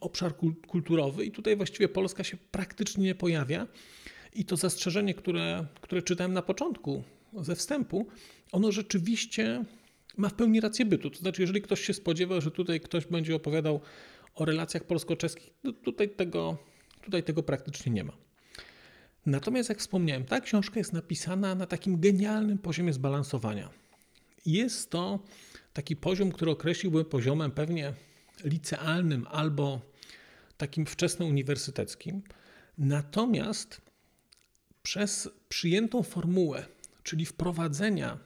obszar 0.00 0.36
kulturowy, 0.68 1.24
i 1.24 1.30
tutaj 1.30 1.56
właściwie 1.56 1.88
Polska 1.88 2.24
się 2.24 2.36
praktycznie 2.50 3.04
nie 3.04 3.14
pojawia. 3.14 3.66
I 4.34 4.44
to 4.44 4.56
zastrzeżenie, 4.56 5.14
które, 5.14 5.66
które 5.80 6.02
czytałem 6.02 6.32
na 6.32 6.42
początku 6.42 7.02
ze 7.42 7.56
wstępu, 7.56 8.06
ono 8.52 8.72
rzeczywiście 8.72 9.64
ma 10.16 10.28
w 10.28 10.34
pełni 10.34 10.60
rację 10.60 10.84
bytu. 10.84 11.10
To 11.10 11.18
znaczy, 11.18 11.42
jeżeli 11.42 11.62
ktoś 11.62 11.80
się 11.80 11.94
spodziewa, 11.94 12.40
że 12.40 12.50
tutaj 12.50 12.80
ktoś 12.80 13.06
będzie 13.06 13.36
opowiadał 13.36 13.80
o 14.34 14.44
relacjach 14.44 14.84
polsko-czeskich, 14.84 15.50
no 15.64 15.72
tutaj 15.72 16.08
tego, 16.08 16.58
tutaj 17.02 17.22
tego 17.22 17.42
praktycznie 17.42 17.92
nie 17.92 18.04
ma. 18.04 18.12
Natomiast, 19.26 19.68
jak 19.68 19.78
wspomniałem, 19.78 20.24
ta 20.24 20.40
książka 20.40 20.80
jest 20.80 20.92
napisana 20.92 21.54
na 21.54 21.66
takim 21.66 22.00
genialnym 22.00 22.58
poziomie 22.58 22.92
zbalansowania. 22.92 23.70
Jest 24.46 24.90
to 24.90 25.18
taki 25.72 25.96
poziom, 25.96 26.32
który 26.32 26.50
określiłbym 26.50 27.04
poziomem 27.04 27.50
pewnie 27.50 27.94
licealnym 28.44 29.26
albo 29.30 29.80
takim 30.56 30.86
wczesnouniwersyteckim. 30.86 32.22
Natomiast 32.78 33.80
przez 34.82 35.28
przyjętą 35.48 36.02
formułę, 36.02 36.66
czyli 37.02 37.26
wprowadzenia, 37.26 38.18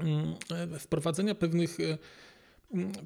mm, 0.00 0.34
wprowadzenia 0.78 1.34
pewnych 1.34 1.78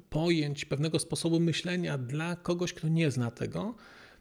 pojęć, 0.09 0.65
pewnego 0.65 0.99
sposobu 0.99 1.39
myślenia 1.39 1.97
dla 1.97 2.35
kogoś, 2.35 2.73
kto 2.73 2.87
nie 2.87 3.11
zna 3.11 3.31
tego, 3.31 3.75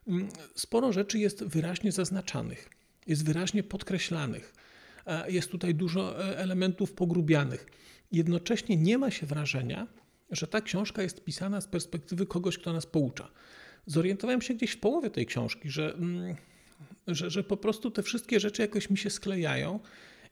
mm, 0.09 0.29
sporo 0.55 0.93
rzeczy 0.93 1.19
jest 1.19 1.45
wyraźnie 1.45 1.93
zaznaczanych, 1.93 2.71
jest 3.07 3.25
wyraźnie 3.25 3.63
podkreślanych. 3.63 4.53
Jest 5.29 5.51
tutaj 5.51 5.75
dużo 5.75 6.25
e, 6.25 6.39
elementów 6.39 6.93
pogrubianych. 6.93 7.67
Jednocześnie 8.13 8.77
nie 8.77 8.99
ma 8.99 9.11
się 9.11 9.27
wrażenia, 9.27 9.87
że 10.31 10.47
ta 10.47 10.61
książka 10.61 11.03
jest 11.03 11.25
pisana 11.25 11.61
z 11.61 11.67
perspektywy 11.67 12.27
kogoś, 12.27 12.59
kto 12.59 12.73
nas 12.73 12.87
poucza. 12.87 13.31
Zorientowałem 13.87 14.43
się 14.43 14.55
gdzieś 14.55 14.71
w 14.71 14.81
połowie 14.81 15.11
tej 15.11 15.27
książki, 15.27 15.71
że, 15.71 15.95
mm, 15.95 16.37
że, 17.07 17.31
że 17.31 17.45
po 17.45 17.57
prostu 17.57 17.91
te 17.91 18.03
wszystkie 18.03 18.41
rzeczy 18.41 18.63
jakoś 18.63 18.91
mi 18.91 18.99
się 18.99 19.11
sklejają 19.11 19.81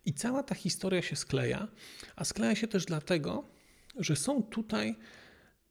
i 0.05 0.13
cała 0.13 0.43
ta 0.43 0.55
historia 0.55 1.03
się 1.03 1.17
skleja, 1.17 1.69
a 2.17 2.25
skleja 2.25 2.55
się 2.55 2.69
też 2.69 2.85
dlatego, 2.85 3.45
że 3.97 4.17
są 4.17 4.43
tutaj 4.43 4.97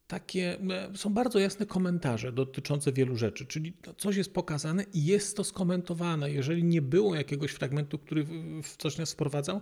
takie, 0.07 0.59
e, 0.69 0.97
są 0.97 1.13
bardzo 1.13 1.39
jasne 1.39 1.65
komentarze 1.65 2.31
dotyczące 2.31 2.91
wielu 2.91 3.15
rzeczy, 3.15 3.45
czyli 3.45 3.73
coś 3.97 4.15
jest 4.15 4.33
pokazane 4.33 4.85
i 4.93 5.05
jest 5.05 5.37
to 5.37 5.43
skomentowane. 5.43 6.31
Jeżeli 6.31 6.63
nie 6.63 6.81
było 6.81 7.15
jakiegoś 7.15 7.51
fragmentu, 7.51 7.99
który 7.99 8.25
w 8.63 8.77
coś 8.77 8.97
nas 8.97 9.13
wprowadzał, 9.13 9.61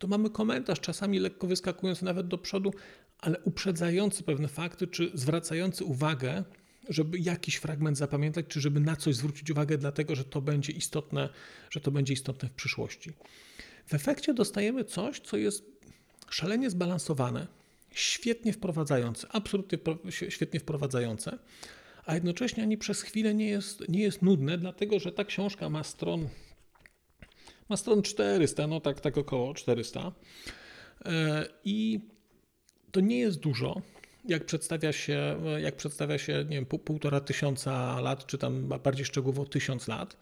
to 0.00 0.08
mamy 0.08 0.30
komentarz, 0.30 0.80
czasami 0.80 1.18
lekko 1.18 1.46
wyskakujący 1.46 2.04
nawet 2.04 2.28
do 2.28 2.38
przodu, 2.38 2.70
ale 3.18 3.40
uprzedzający 3.44 4.22
pewne 4.22 4.48
fakty, 4.48 4.86
czy 4.86 5.10
zwracający 5.14 5.84
uwagę, 5.84 6.44
żeby 6.88 7.18
jakiś 7.18 7.56
fragment 7.56 7.98
zapamiętać, 7.98 8.46
czy 8.48 8.60
żeby 8.60 8.80
na 8.80 8.96
coś 8.96 9.14
zwrócić 9.14 9.50
uwagę, 9.50 9.78
dlatego 9.78 10.14
że 10.14 10.24
to 10.24 10.40
będzie 10.40 10.72
istotne, 10.72 11.28
że 11.70 11.80
to 11.80 11.90
będzie 11.90 12.12
istotne 12.12 12.48
w 12.48 12.52
przyszłości. 12.52 13.12
W 13.86 13.94
efekcie 13.94 14.34
dostajemy 14.34 14.84
coś, 14.84 15.20
co 15.20 15.36
jest 15.36 15.64
szalenie 16.30 16.70
zbalansowane, 16.70 17.46
świetnie 17.90 18.52
wprowadzające, 18.52 19.28
absolutnie 19.30 19.78
świetnie 20.28 20.60
wprowadzające, 20.60 21.38
a 22.06 22.14
jednocześnie 22.14 22.62
ani 22.62 22.78
przez 22.78 23.02
chwilę 23.02 23.34
nie 23.34 23.48
jest, 23.48 23.88
nie 23.88 24.02
jest 24.02 24.22
nudne, 24.22 24.58
dlatego 24.58 25.00
że 25.00 25.12
ta 25.12 25.24
książka 25.24 25.70
ma 25.70 25.84
stron, 25.84 26.28
ma 27.70 27.76
stron 27.76 28.02
400, 28.02 28.66
no 28.66 28.80
tak, 28.80 29.00
tak 29.00 29.18
około 29.18 29.54
400 29.54 30.12
e, 31.04 31.46
i 31.64 32.00
to 32.92 33.00
nie 33.00 33.18
jest 33.18 33.40
dużo, 33.40 33.82
jak 34.24 34.44
przedstawia 34.44 34.92
się, 34.92 35.40
jak 35.62 35.76
przedstawia 35.76 36.18
się 36.18 36.44
nie 36.48 36.56
wiem, 36.56 36.66
półtora 36.66 37.20
tysiąca 37.20 38.00
lat, 38.00 38.26
czy 38.26 38.38
tam 38.38 38.68
bardziej 38.68 39.04
szczegółowo 39.04 39.44
tysiąc 39.44 39.88
lat. 39.88 40.16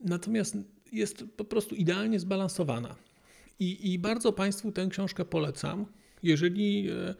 Natomiast 0.00 0.56
jest 0.92 1.24
po 1.36 1.44
prostu 1.44 1.74
idealnie 1.74 2.20
zbalansowana. 2.20 2.96
I, 3.60 3.92
I 3.92 3.98
bardzo 3.98 4.32
Państwu 4.32 4.72
tę 4.72 4.86
książkę 4.90 5.24
polecam. 5.24 5.86
Jeżeli 6.22 6.90
e, 6.90 7.14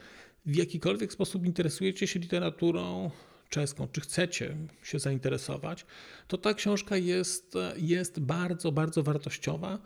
w 0.47 0.57
jakikolwiek 0.57 1.13
sposób 1.13 1.47
interesujecie 1.47 2.07
się 2.07 2.21
literaturą 2.21 3.11
czeską, 3.49 3.89
czy 3.93 4.01
chcecie 4.01 4.57
się 4.83 4.99
zainteresować, 4.99 5.87
to 6.29 6.39
ta 6.39 6.55
książka 6.55 6.97
jest, 6.97 7.55
jest 7.77 8.21
bardzo, 8.21 8.73
bardzo 8.73 9.03
wartościowa, 9.03 9.79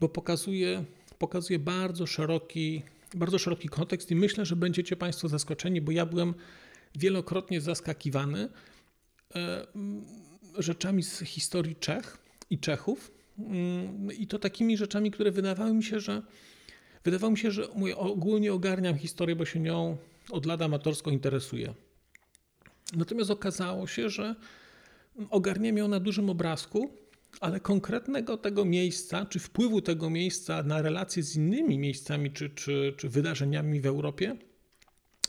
bo 0.00 0.08
pokazuje, 0.08 0.84
pokazuje 1.18 1.58
bardzo 1.58 2.06
szeroki, 2.06 2.82
bardzo 3.14 3.38
szeroki 3.38 3.68
kontekst 3.68 4.10
i 4.10 4.16
myślę, 4.16 4.46
że 4.46 4.56
będziecie 4.56 4.96
Państwo 4.96 5.28
zaskoczeni, 5.28 5.80
bo 5.80 5.92
ja 5.92 6.06
byłem 6.06 6.34
wielokrotnie 6.94 7.60
zaskakiwany 7.60 8.48
e, 9.34 9.66
rzeczami 10.58 11.02
z 11.02 11.20
historii 11.20 11.76
Czech 11.76 12.18
i 12.50 12.58
Czechów. 12.58 13.10
Mm, 13.38 14.12
I 14.12 14.26
to 14.26 14.38
takimi 14.38 14.76
rzeczami, 14.76 15.10
które 15.10 15.30
wydawały 15.30 15.74
mi 15.74 15.84
się, 15.84 16.00
że 16.00 16.22
wydawało 17.04 17.30
mi 17.30 17.38
się, 17.38 17.50
że 17.50 17.70
ogólnie 17.96 18.52
ogarniam 18.52 18.98
historię, 18.98 19.36
bo 19.36 19.44
się 19.44 19.60
nią 19.60 19.96
od 20.30 20.46
lat 20.46 20.62
amatorsko 20.62 21.10
interesuję. 21.10 21.74
Natomiast 22.92 23.30
okazało 23.30 23.86
się, 23.86 24.10
że 24.10 24.34
ogarniam 25.30 25.76
ją 25.76 25.88
na 25.88 26.00
dużym 26.00 26.30
obrazku, 26.30 26.90
ale 27.40 27.60
konkretnego 27.60 28.36
tego 28.36 28.64
miejsca, 28.64 29.26
czy 29.26 29.38
wpływu 29.38 29.80
tego 29.82 30.10
miejsca 30.10 30.62
na 30.62 30.82
relacje 30.82 31.22
z 31.22 31.36
innymi 31.36 31.78
miejscami, 31.78 32.30
czy, 32.30 32.50
czy, 32.50 32.94
czy 32.96 33.08
wydarzeniami 33.08 33.80
w 33.80 33.86
Europie, 33.86 34.36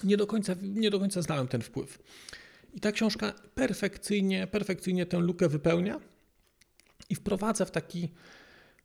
nie 0.04 0.18
do, 0.18 0.28
końca, 0.28 0.56
nie 0.62 0.90
do 0.90 1.00
końca 1.00 1.22
znałem 1.22 1.48
ten 1.48 1.62
wpływ. 1.62 2.00
I 2.74 2.80
ta 2.80 2.92
książka 2.92 3.34
perfekcyjnie, 3.56 4.48
perfekcyjnie 4.48 5.06
tę 5.06 5.20
lukę 5.20 5.50
wypełnia 5.50 6.00
i 7.10 7.16
wprowadza 7.16 7.66
w 7.66 7.72
taki, 7.72 8.10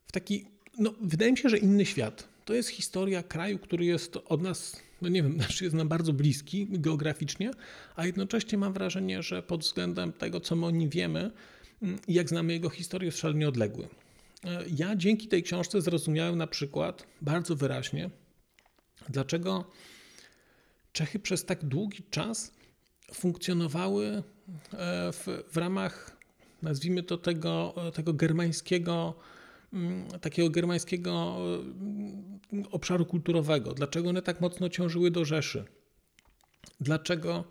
w 0.07 0.13
taki 0.13 0.47
no, 0.79 0.95
wydaje 1.01 1.33
mi 1.33 1.39
się, 1.39 1.49
że 1.49 1.59
inny 1.59 1.87
świat. 1.87 2.29
To 2.45 2.55
jest 2.55 2.69
historia 2.69 3.23
kraju, 3.23 3.59
który 3.59 3.85
jest 3.85 4.19
od 4.25 4.43
nas, 4.43 4.81
no 5.03 5.09
nie 5.09 5.23
wiem, 5.23 5.37
znaczy 5.41 5.65
jest 5.65 5.77
nam 5.77 5.89
bardzo 5.89 6.13
bliski 6.13 6.67
geograficznie, 6.71 7.51
a 7.97 8.07
jednocześnie 8.07 8.59
mam 8.59 8.73
wrażenie, 8.73 9.23
że 9.23 9.43
pod 9.43 9.61
względem 9.61 10.13
tego, 10.13 10.41
co 10.41 10.57
my 10.57 10.67
o 10.67 10.71
nim 10.71 10.91
wiemy 10.91 11.31
mm, 11.83 11.99
i 12.09 12.15
jak 12.15 12.29
znamy 12.29 12.53
jego 12.53 12.71
historię, 12.71 13.07
jest 13.07 13.19
szalenie 13.19 13.49
odległy. 13.49 13.89
E, 14.45 14.65
ja 14.77 14.97
dzięki 14.97 15.29
tej 15.29 15.43
książce 15.43 15.83
zrozumiałem 15.83 16.39
na 16.39 16.47
przykład 16.47 17.07
bardzo 17.23 17.57
wyraźnie, 17.57 18.11
dlaczego 19.09 19.65
Czechy 20.93 21.19
przez 21.19 21.45
tak 21.45 21.65
długi 21.65 22.03
czas 22.11 22.55
funkcjonowały 23.15 24.07
e, 24.07 24.23
w, 25.13 25.45
w 25.53 25.57
ramach, 25.57 26.17
nazwijmy 26.63 27.03
to, 27.03 27.17
tego, 27.17 27.75
tego 27.95 28.13
germańskiego, 28.13 29.15
mm, 29.15 29.23
takiego 30.21 30.51
germańskiego 30.51 31.37
mm, 31.57 32.41
obszaru 32.71 33.07
kulturowego. 33.07 33.75
Dlaczego 33.75 34.09
one 34.09 34.23
tak 34.23 34.41
mocno 34.41 34.69
ciążyły 34.69 35.11
do 35.11 35.25
Rzeszy? 35.25 35.65
Dlaczego 36.81 37.45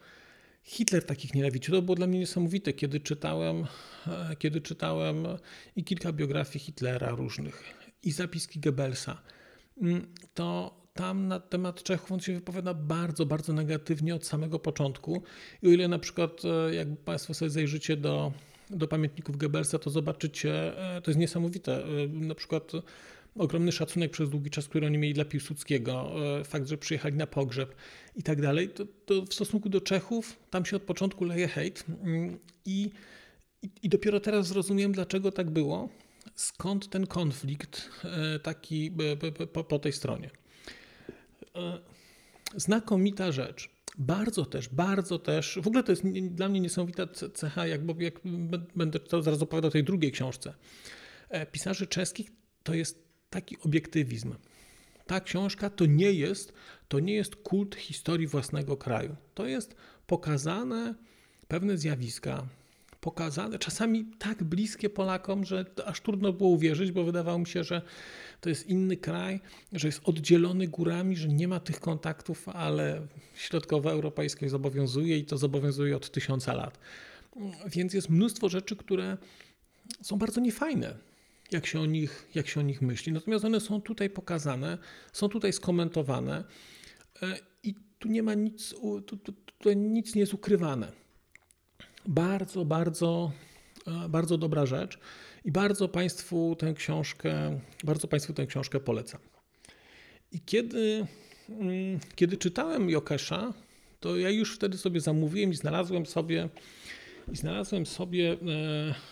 Hitler 0.64 1.06
takich 1.06 1.34
nienawidził? 1.34 1.76
To 1.76 1.82
było 1.82 1.96
dla 1.96 2.08
mnie 2.08 2.20
niesamowite, 2.20 2.74
kiedy 2.74 3.00
czytałem, 3.00 3.66
e, 4.08 4.36
kiedy 4.36 4.62
czytałem 4.62 5.28
i 5.76 5.84
kilka 5.84 6.14
biografii 6.14 6.66
Hitlera 6.66 7.10
różnych, 7.10 7.64
i 8.04 8.12
zapiski 8.12 8.60
Goebbelsa. 8.60 9.22
Mm, 9.82 10.14
to 10.34 10.78
tam 10.94 11.28
na 11.28 11.40
temat 11.40 11.84
Czechów 11.84 12.12
on 12.12 12.20
się 12.20 12.34
wypowiada 12.34 12.74
bardzo, 12.74 13.26
bardzo 13.26 13.54
negatywnie 13.54 14.16
od 14.16 14.26
samego 14.26 14.60
początku. 14.60 15.24
I 15.62 15.68
o 15.68 15.72
ile 15.72 15.88
na 15.88 16.00
przykład, 16.00 16.42
e, 16.46 16.76
jak 16.76 16.88
Państwo 17.06 17.34
sobie 17.34 17.52
zajrzycie 17.52 17.98
do, 17.98 18.32
do 18.72 18.88
pamiętników 18.88 19.38
Goebbelsa, 19.38 19.80
to 19.80 19.90
zobaczycie, 19.90 20.78
e, 20.96 21.02
to 21.02 21.12
jest 21.12 21.20
niesamowite. 21.20 21.86
E, 21.86 22.08
na 22.08 22.36
przykład 22.36 22.72
ogromny 23.36 23.72
szacunek 23.72 24.12
przez 24.12 24.30
długi 24.30 24.50
czas, 24.50 24.68
który 24.68 24.88
oni 24.88 24.98
mieli 24.98 25.14
dla 25.14 25.26
Piłsudskiego, 25.26 26.12
fakt, 26.44 26.68
że 26.68 26.78
przyjechali 26.78 27.18
na 27.18 27.28
pogrzeb 27.28 27.76
i 28.16 28.24
tak 28.24 28.42
dalej, 28.42 28.70
to, 28.70 28.86
to 29.06 29.26
w 29.26 29.34
stosunku 29.34 29.70
do 29.70 29.82
Czechów 29.82 30.40
tam 30.50 30.66
się 30.66 30.76
od 30.76 30.84
początku 30.84 31.26
leje 31.26 31.48
hejt 31.48 31.86
mm, 32.04 32.40
i, 32.66 32.92
i, 33.62 33.70
i 33.84 33.90
dopiero 33.90 34.20
teraz 34.20 34.48
zrozumiem, 34.48 34.92
dlaczego 34.92 35.32
tak 35.32 35.50
było, 35.50 35.90
skąd 36.36 36.90
ten 36.90 37.08
konflikt 37.08 37.90
taki 38.44 38.92
po, 39.54 39.64
po 39.64 39.80
tej 39.80 39.94
stronie. 39.94 40.30
E, 41.56 41.80
znakomita 42.56 43.32
rzecz. 43.32 43.70
Bardzo 43.98 44.46
też, 44.46 44.70
bardzo 44.70 45.20
też, 45.20 45.60
w 45.64 45.68
ogóle 45.68 45.84
to 45.84 45.92
jest 45.92 46.04
dla 46.22 46.50
mnie 46.50 46.60
niesamowita 46.60 47.08
cecha, 47.34 47.68
jak, 47.68 47.82
jak 48.00 48.14
będę 48.76 49.00
to 49.00 49.22
zaraz 49.22 49.42
opowiadał 49.42 49.68
o 49.68 49.72
tej 49.72 49.84
drugiej 49.84 50.12
książce. 50.12 50.54
E, 51.30 51.46
pisarzy 51.46 51.88
czeskich 51.88 52.32
to 52.64 52.74
jest 52.74 53.04
taki 53.30 53.58
obiektywizm. 53.60 54.36
Ta 55.06 55.20
książka 55.20 55.70
to 55.70 55.86
nie 55.86 56.12
jest, 56.12 56.54
to 56.88 57.00
nie 57.00 57.14
jest 57.14 57.36
kult 57.36 57.76
historii 57.76 58.28
własnego 58.28 58.78
kraju. 58.78 59.16
To 59.34 59.46
jest 59.46 59.76
pokazane 60.08 60.96
pewne 61.48 61.78
zjawiska, 61.78 62.48
pokazane, 63.02 63.60
czasami 63.60 64.06
tak 64.20 64.44
bliskie 64.44 64.90
Polakom, 64.90 65.46
że 65.46 65.66
aż 65.86 66.02
trudno 66.02 66.34
było 66.34 66.50
uwierzyć, 66.50 66.92
bo 66.92 67.04
wydawało 67.04 67.40
mi 67.40 67.48
się, 67.48 67.64
że 67.64 67.82
to 68.42 68.50
jest 68.50 68.68
inny 68.68 68.98
kraj, 68.98 69.40
że 69.74 69.88
jest 69.88 70.02
oddzielony 70.04 70.68
górami, 70.68 71.16
że 71.16 71.28
nie 71.28 71.48
ma 71.48 71.60
tych 71.60 71.80
kontaktów, 71.80 72.50
ale 72.50 73.08
środkowoeuropejskie 73.36 74.50
zobowiązuje 74.50 75.18
i 75.18 75.26
to 75.26 75.38
zobowiązuje 75.38 75.96
od 75.96 76.12
tysiąca 76.12 76.54
lat. 76.54 76.80
Więc 77.68 77.94
jest 77.94 78.10
mnóstwo 78.10 78.50
rzeczy, 78.50 78.76
które 78.76 79.18
są 80.02 80.18
bardzo 80.18 80.42
niefajne, 80.42 80.98
jak 81.52 81.66
się 81.66 81.80
o 81.80 81.86
nich, 81.86 82.28
jak 82.36 82.48
się 82.48 82.60
o 82.60 82.64
nich 82.64 82.82
myśli. 82.82 83.12
Natomiast 83.12 83.46
one 83.46 83.60
są 83.60 83.82
tutaj 83.82 84.10
pokazane, 84.10 84.78
są 85.14 85.30
tutaj 85.30 85.54
skomentowane 85.54 86.44
e, 87.22 87.40
i 87.64 87.76
tu 88.00 88.08
nie 88.08 88.24
ma 88.24 88.34
nic, 88.34 88.76
tu, 89.08 89.18
tu, 89.18 89.34
tu 89.58 89.74
nic 89.74 90.16
nie 90.16 90.22
jest 90.22 90.34
ukrywane. 90.34 91.01
Bardzo, 92.08 92.66
bardzo, 92.66 93.32
e, 93.88 94.10
bardzo 94.10 94.38
dobra 94.38 94.66
rzecz 94.66 95.00
i 95.46 95.52
bardzo 95.52 95.88
Państwu 95.88 96.56
tę 96.60 96.74
książkę, 96.74 97.60
bardzo 97.84 98.08
Państwu 98.08 98.34
tę 98.34 98.46
książkę 98.46 98.80
polecam. 98.80 99.22
I 100.32 100.40
kiedy, 100.40 101.08
mm, 101.50 102.00
kiedy 102.16 102.38
czytałem 102.38 102.90
Jokesza, 102.90 103.54
to 104.00 104.18
ja 104.18 104.30
już 104.30 104.56
wtedy 104.56 104.78
sobie 104.78 105.00
zamówiłem 105.00 105.52
i 105.52 105.56
znalazłem 105.56 106.06
sobie 106.06 106.50
i 107.32 107.36
znalazłem 107.36 107.86
sobie 107.86 108.32
e, 108.32 108.38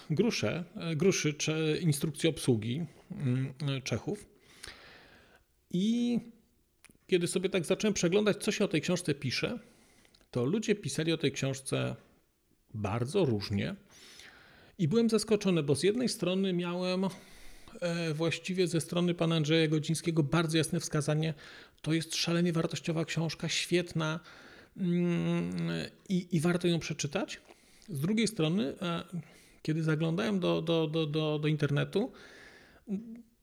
gruszę, 0.10 0.64
e, 0.76 0.96
gruszy 0.96 1.36
instrukcji 1.82 2.30
obsługi 2.30 2.86
mm, 3.12 3.54
Czechów. 3.84 4.26
I 5.72 6.20
kiedy 7.08 7.28
sobie 7.28 7.50
tak 7.50 7.66
zacząłem 7.66 7.94
przeglądać, 7.94 8.44
co 8.44 8.52
się 8.52 8.66
o 8.66 8.68
tej 8.68 8.82
książce 8.82 9.16
pisze, 9.16 9.60
to 10.32 10.46
ludzie 10.46 10.76
pisali 10.76 11.14
o 11.14 11.18
tej 11.18 11.32
książce 11.32 11.96
bardzo 12.74 13.26
różnie. 13.26 13.76
I 14.80 14.88
byłem 14.88 15.10
zaskoczony, 15.10 15.64
bo 15.64 15.76
z 15.76 15.84
jednej 15.84 16.10
strony 16.10 16.54
miałem 16.54 17.06
e, 17.82 18.14
właściwie 18.14 18.68
ze 18.68 18.82
strony 18.82 19.14
pana 19.14 19.36
Andrzeja 19.36 19.68
Godzińskiego 19.68 20.24
bardzo 20.24 20.58
jasne 20.58 20.80
wskazanie, 20.80 21.34
to 21.82 21.94
jest 21.94 22.16
szalenie 22.16 22.54
wartościowa 22.54 23.06
książka, 23.06 23.50
świetna 23.50 24.20
mm, 24.78 25.52
i, 26.10 26.28
i 26.32 26.40
warto 26.40 26.68
ją 26.68 26.80
przeczytać. 26.80 27.42
Z 27.90 28.00
drugiej 28.00 28.28
strony, 28.28 28.74
e, 28.82 29.04
kiedy 29.62 29.84
zaglądałem 29.84 30.40
do, 30.40 30.62
do, 30.62 30.88
do, 30.88 31.06
do, 31.06 31.40
do 31.40 31.48
internetu, 31.48 32.12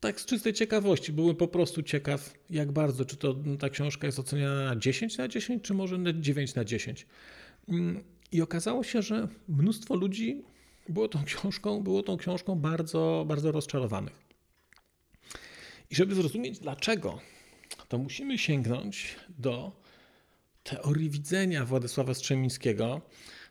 tak 0.00 0.20
z 0.20 0.26
czystej 0.26 0.52
ciekawości, 0.52 1.12
byłem 1.12 1.36
po 1.36 1.48
prostu 1.48 1.82
ciekaw, 1.82 2.34
jak 2.50 2.72
bardzo, 2.72 3.04
czy 3.04 3.16
to 3.16 3.36
ta 3.58 3.68
książka 3.68 4.06
jest 4.06 4.18
oceniana 4.18 4.64
na 4.64 4.76
10 4.76 5.18
na 5.18 5.28
10, 5.28 5.64
czy 5.64 5.74
może 5.74 5.98
na 5.98 6.12
9 6.12 6.54
na 6.54 6.64
10. 6.64 7.06
I 8.32 8.42
okazało 8.42 8.84
się, 8.84 9.02
że 9.02 9.28
mnóstwo 9.48 9.94
ludzi 9.94 10.42
było 10.88 11.08
tą 11.08 11.24
książką, 11.24 11.82
było 11.82 12.02
tą 12.02 12.16
książką 12.16 12.54
bardzo, 12.54 13.24
bardzo 13.28 13.52
rozczarowanych. 13.52 14.26
I 15.90 15.94
żeby 15.94 16.14
zrozumieć 16.14 16.58
dlaczego, 16.58 17.18
to 17.88 17.98
musimy 17.98 18.38
sięgnąć 18.38 19.16
do 19.38 19.72
teorii 20.62 21.10
widzenia 21.10 21.64
Władysława 21.64 22.14
Strzemińskiego. 22.14 23.00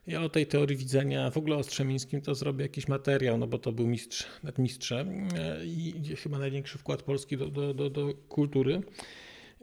Ja 0.07 0.21
o 0.21 0.29
tej 0.29 0.47
teorii 0.47 0.77
widzenia, 0.77 1.31
w 1.31 1.37
ogóle 1.37 1.55
o 1.55 1.63
Strzemińskim, 1.63 2.21
to 2.21 2.35
zrobię 2.35 2.63
jakiś 2.63 2.87
materiał, 2.87 3.37
no 3.37 3.47
bo 3.47 3.57
to 3.57 3.71
był 3.71 3.87
mistrz 3.87 4.25
nad 4.43 4.57
mistrzem 4.57 5.27
i 5.65 5.93
chyba 6.23 6.39
największy 6.39 6.77
wkład 6.77 7.01
Polski 7.03 7.37
do, 7.37 7.47
do, 7.47 7.73
do, 7.73 7.89
do 7.89 8.13
kultury 8.29 8.81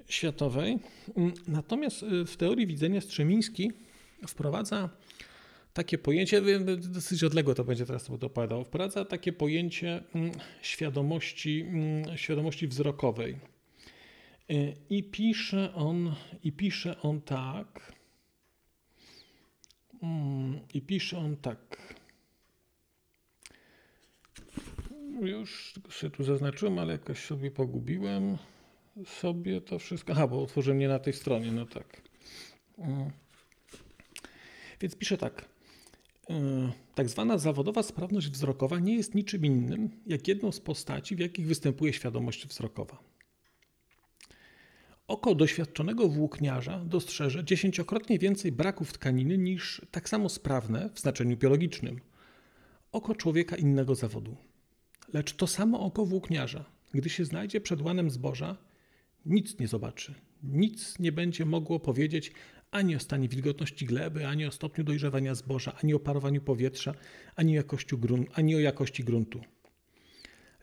światowej. 0.08 0.78
Natomiast 1.48 2.04
w 2.26 2.36
teorii 2.36 2.66
widzenia 2.66 3.00
Strzemiński 3.00 3.72
wprowadza 4.26 4.88
takie 5.72 5.98
pojęcie, 5.98 6.42
dosyć 6.76 7.24
odległe 7.24 7.54
to 7.54 7.64
będzie 7.64 7.86
teraz 7.86 8.04
to 8.04 8.26
opowiadał, 8.26 8.64
wprowadza 8.64 9.04
takie 9.04 9.32
pojęcie 9.32 10.02
mm, 10.14 10.32
świadomości, 10.62 11.60
mm, 11.60 12.18
świadomości 12.18 12.68
wzrokowej. 12.68 13.36
Y, 14.50 14.74
I 14.90 15.02
pisze 15.02 15.74
on, 15.74 16.14
i 16.44 16.52
pisze 16.52 17.00
on 17.02 17.20
tak. 17.20 17.92
Mm, 20.02 20.60
I 20.74 20.82
pisze 20.82 21.18
on 21.18 21.36
tak. 21.36 21.94
Już 25.20 25.74
się 25.90 26.10
tu 26.10 26.24
zaznaczyłem, 26.24 26.78
ale 26.78 26.92
jakoś 26.92 27.18
sobie 27.18 27.50
pogubiłem 27.50 28.38
sobie 29.06 29.60
to 29.60 29.78
wszystko. 29.78 30.12
Aha, 30.12 30.26
bo 30.26 30.42
otworzyłem 30.42 30.78
nie 30.78 30.88
na 30.88 30.98
tej 30.98 31.12
stronie, 31.12 31.52
no 31.52 31.66
tak. 31.66 32.02
Więc 34.82 34.96
pisze 34.96 35.18
tak. 35.18 35.48
E, 36.30 36.72
tak 36.94 37.08
zwana 37.08 37.38
zawodowa 37.38 37.82
sprawność 37.82 38.28
wzrokowa 38.28 38.78
nie 38.78 38.96
jest 38.96 39.14
niczym 39.14 39.44
innym, 39.44 39.90
jak 40.06 40.28
jedną 40.28 40.52
z 40.52 40.60
postaci, 40.60 41.16
w 41.16 41.18
jakich 41.18 41.46
występuje 41.46 41.92
świadomość 41.92 42.46
wzrokowa. 42.46 42.98
Oko 45.08 45.34
doświadczonego 45.34 46.08
włókniarza 46.08 46.84
dostrzeże 46.84 47.44
dziesięciokrotnie 47.44 48.18
więcej 48.18 48.52
braków 48.52 48.92
tkaniny 48.92 49.38
niż 49.38 49.82
tak 49.90 50.08
samo 50.08 50.28
sprawne 50.28 50.90
w 50.94 51.00
znaczeniu 51.00 51.36
biologicznym 51.36 52.00
oko 52.92 53.14
człowieka 53.14 53.56
innego 53.56 53.94
zawodu. 53.94 54.36
Lecz 55.12 55.36
to 55.36 55.46
samo 55.46 55.80
oko 55.80 56.06
włókniarza, 56.06 56.64
gdy 56.94 57.08
się 57.08 57.24
znajdzie 57.24 57.60
przed 57.60 57.82
łanem 57.82 58.10
zboża, 58.10 58.56
nic 59.26 59.58
nie 59.58 59.68
zobaczy. 59.68 60.14
Nic 60.42 60.98
nie 60.98 61.12
będzie 61.12 61.44
mogło 61.44 61.80
powiedzieć 61.80 62.32
ani 62.72 62.96
o 62.96 63.00
stanie 63.00 63.28
wilgotności 63.28 63.86
gleby, 63.86 64.26
ani 64.26 64.46
o 64.46 64.50
stopniu 64.50 64.84
dojrzewania 64.84 65.34
zboża, 65.34 65.76
ani 65.82 65.94
o 65.94 65.98
parowaniu 65.98 66.40
powietrza, 66.40 66.94
ani 67.36 67.52
o 67.52 67.56
jakości, 67.56 67.96
grun- 67.96 68.26
ani 68.34 68.56
o 68.56 68.60
jakości 68.60 69.04
gruntu. 69.04 69.40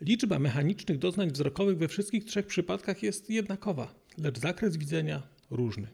Liczba 0.01 0.39
mechanicznych 0.39 0.97
doznań 0.97 1.31
wzrokowych 1.31 1.77
we 1.77 1.87
wszystkich 1.87 2.25
trzech 2.25 2.45
przypadkach 2.45 3.03
jest 3.03 3.29
jednakowa, 3.29 3.95
lecz 4.17 4.39
zakres 4.39 4.77
widzenia 4.77 5.23
różny. 5.51 5.87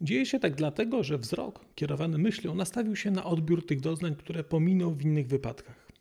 Dzieje 0.00 0.26
się 0.26 0.40
tak 0.40 0.54
dlatego, 0.54 1.04
że 1.04 1.18
wzrok 1.18 1.64
kierowany 1.74 2.18
myślą 2.18 2.54
nastawił 2.54 2.96
się 2.96 3.10
na 3.10 3.24
odbiór 3.24 3.66
tych 3.66 3.80
doznań, 3.80 4.16
które 4.16 4.44
pominął 4.44 4.94
w 4.94 5.02
innych 5.02 5.26
wypadkach. 5.26 5.92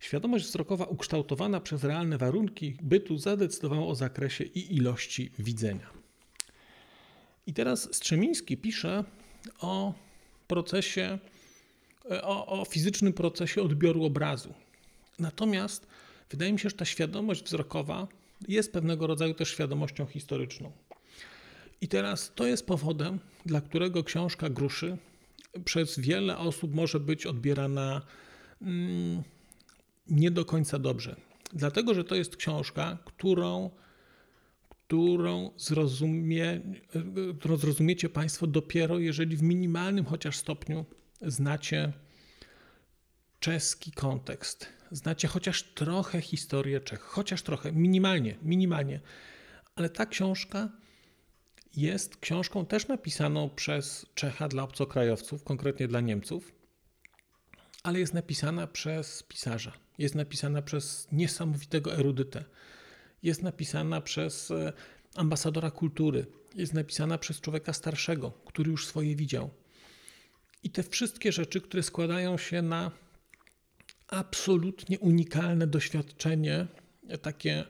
Świadomość 0.00 0.44
wzrokowa 0.44 0.84
ukształtowana 0.84 1.60
przez 1.60 1.84
realne 1.84 2.18
warunki 2.18 2.76
bytu 2.82 3.18
zadecydowała 3.18 3.86
o 3.86 3.94
zakresie 3.94 4.44
i 4.44 4.76
ilości 4.76 5.32
widzenia. 5.38 5.99
I 7.46 7.54
teraz 7.54 7.94
Strzemiński 7.94 8.56
pisze 8.56 9.04
o 9.60 9.94
procesie, 10.48 11.18
o, 12.22 12.60
o 12.60 12.64
fizycznym 12.64 13.12
procesie 13.12 13.62
odbioru 13.62 14.04
obrazu. 14.04 14.54
Natomiast 15.18 15.86
wydaje 16.30 16.52
mi 16.52 16.58
się, 16.58 16.68
że 16.68 16.76
ta 16.76 16.84
świadomość 16.84 17.44
wzrokowa 17.44 18.08
jest 18.48 18.72
pewnego 18.72 19.06
rodzaju 19.06 19.34
też 19.34 19.48
świadomością 19.50 20.06
historyczną. 20.06 20.72
I 21.80 21.88
teraz 21.88 22.32
to 22.34 22.46
jest 22.46 22.66
powodem, 22.66 23.18
dla 23.46 23.60
którego 23.60 24.04
książka 24.04 24.50
Gruszy 24.50 24.96
przez 25.64 25.98
wiele 25.98 26.38
osób 26.38 26.74
może 26.74 27.00
być 27.00 27.26
odbierana 27.26 28.02
mm, 28.62 29.22
nie 30.08 30.30
do 30.30 30.44
końca 30.44 30.78
dobrze. 30.78 31.16
Dlatego, 31.52 31.94
że 31.94 32.04
to 32.04 32.14
jest 32.14 32.36
książka, 32.36 32.98
którą, 33.04 33.70
którą, 34.90 35.50
zrozumie, 35.56 36.60
którą 37.38 37.56
zrozumiecie 37.56 38.08
Państwo 38.08 38.46
dopiero, 38.46 38.98
jeżeli 38.98 39.36
w 39.36 39.42
minimalnym 39.42 40.04
chociaż 40.04 40.36
stopniu 40.36 40.86
znacie 41.22 41.92
czeski 43.40 43.92
kontekst, 43.92 44.66
znacie 44.90 45.28
chociaż 45.28 45.62
trochę 45.62 46.20
historię 46.20 46.80
Czech, 46.80 47.00
chociaż 47.00 47.42
trochę, 47.42 47.72
minimalnie, 47.72 48.36
minimalnie. 48.42 49.00
Ale 49.74 49.88
ta 49.88 50.06
książka 50.06 50.68
jest 51.76 52.16
książką 52.16 52.66
też 52.66 52.88
napisaną 52.88 53.50
przez 53.50 54.06
Czecha 54.14 54.48
dla 54.48 54.62
obcokrajowców, 54.62 55.44
konkretnie 55.44 55.88
dla 55.88 56.00
Niemców, 56.00 56.52
ale 57.82 57.98
jest 57.98 58.14
napisana 58.14 58.66
przez 58.66 59.22
pisarza, 59.22 59.72
jest 59.98 60.14
napisana 60.14 60.62
przez 60.62 61.08
niesamowitego 61.12 61.94
erudytę, 61.94 62.44
jest 63.22 63.42
napisana 63.42 64.00
przez 64.00 64.50
e, 64.50 64.72
ambasadora 65.14 65.70
kultury, 65.70 66.26
jest 66.54 66.74
napisana 66.74 67.18
przez 67.18 67.40
człowieka 67.40 67.72
starszego, 67.72 68.30
który 68.30 68.70
już 68.70 68.86
swoje 68.86 69.16
widział. 69.16 69.50
I 70.62 70.70
te 70.70 70.82
wszystkie 70.82 71.32
rzeczy, 71.32 71.60
które 71.60 71.82
składają 71.82 72.38
się 72.38 72.62
na 72.62 72.90
absolutnie 74.08 74.98
unikalne 74.98 75.66
doświadczenie, 75.66 76.66
takie 77.22 77.64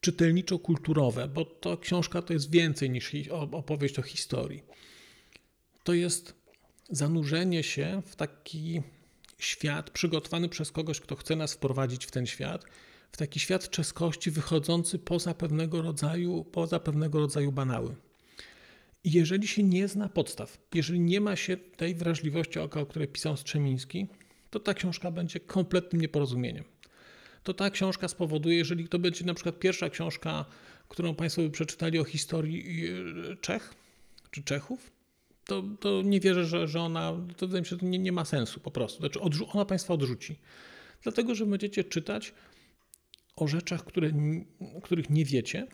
czytelniczo-kulturowe, 0.00 1.28
bo 1.28 1.44
to 1.44 1.78
książka 1.78 2.22
to 2.22 2.32
jest 2.32 2.50
więcej 2.50 2.90
niż 2.90 3.12
opowieść 3.30 3.98
o 3.98 4.02
historii. 4.02 4.62
To 5.84 5.94
jest 5.94 6.34
zanurzenie 6.90 7.62
się 7.62 8.02
w 8.06 8.16
taki 8.16 8.82
świat 9.38 9.90
przygotowany 9.90 10.48
przez 10.48 10.72
kogoś, 10.72 11.00
kto 11.00 11.16
chce 11.16 11.36
nas 11.36 11.54
wprowadzić 11.54 12.06
w 12.06 12.10
ten 12.10 12.26
świat, 12.26 12.64
w 13.16 13.18
taki 13.18 13.40
świat 13.40 13.70
czeskości 13.70 14.30
wychodzący 14.30 14.98
poza 14.98 15.34
pewnego 15.34 15.82
rodzaju, 15.82 16.44
poza 16.44 16.80
pewnego 16.80 17.20
rodzaju 17.20 17.52
banały. 17.52 17.94
Jeżeli 19.04 19.48
się 19.48 19.62
nie 19.62 19.88
zna 19.88 20.08
podstaw, 20.08 20.58
jeżeli 20.74 21.00
nie 21.00 21.20
ma 21.20 21.36
się 21.36 21.56
tej 21.56 21.94
wrażliwości 21.94 22.58
oka, 22.58 22.80
o 22.80 22.86
której 22.86 23.08
pisał 23.08 23.36
Strzemiński, 23.36 24.06
to 24.50 24.60
ta 24.60 24.74
książka 24.74 25.10
będzie 25.10 25.40
kompletnym 25.40 26.02
nieporozumieniem. 26.02 26.64
To 27.42 27.54
ta 27.54 27.70
książka 27.70 28.08
spowoduje, 28.08 28.56
jeżeli 28.56 28.88
to 28.88 28.98
będzie 28.98 29.24
na 29.24 29.34
przykład 29.34 29.58
pierwsza 29.58 29.90
książka, 29.90 30.44
którą 30.88 31.14
Państwo 31.14 31.42
by 31.42 31.50
przeczytali 31.50 31.98
o 31.98 32.04
historii 32.04 32.86
e, 32.86 33.36
Czech 33.36 33.74
czy 34.30 34.42
Czechów, 34.42 34.90
to, 35.44 35.62
to 35.80 36.02
nie 36.02 36.20
wierzę, 36.20 36.44
że, 36.44 36.68
że 36.68 36.80
ona, 36.80 37.12
to 37.36 37.46
wydaje 37.46 37.62
mi 37.62 37.66
się, 37.66 37.78
to 37.78 37.86
nie, 37.86 37.98
nie 37.98 38.12
ma 38.12 38.24
sensu 38.24 38.60
po 38.60 38.70
prostu. 38.70 39.00
Znaczy 39.00 39.18
odrzu- 39.18 39.46
ona 39.52 39.64
Państwa 39.64 39.94
odrzuci. 39.94 40.36
Dlatego, 41.02 41.34
że 41.34 41.46
będziecie 41.46 41.84
czytać 41.84 42.32
o 43.36 43.48
rzeczach, 43.48 43.84
które, 43.84 44.10
których 44.82 45.10
nie 45.10 45.24
wiecie. 45.24 45.66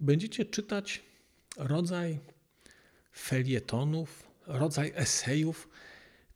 Będziecie 0.00 0.44
czytać 0.44 1.02
rodzaj 1.56 2.18
felietonów, 3.12 4.30
rodzaj 4.46 4.92
esejów. 4.94 5.68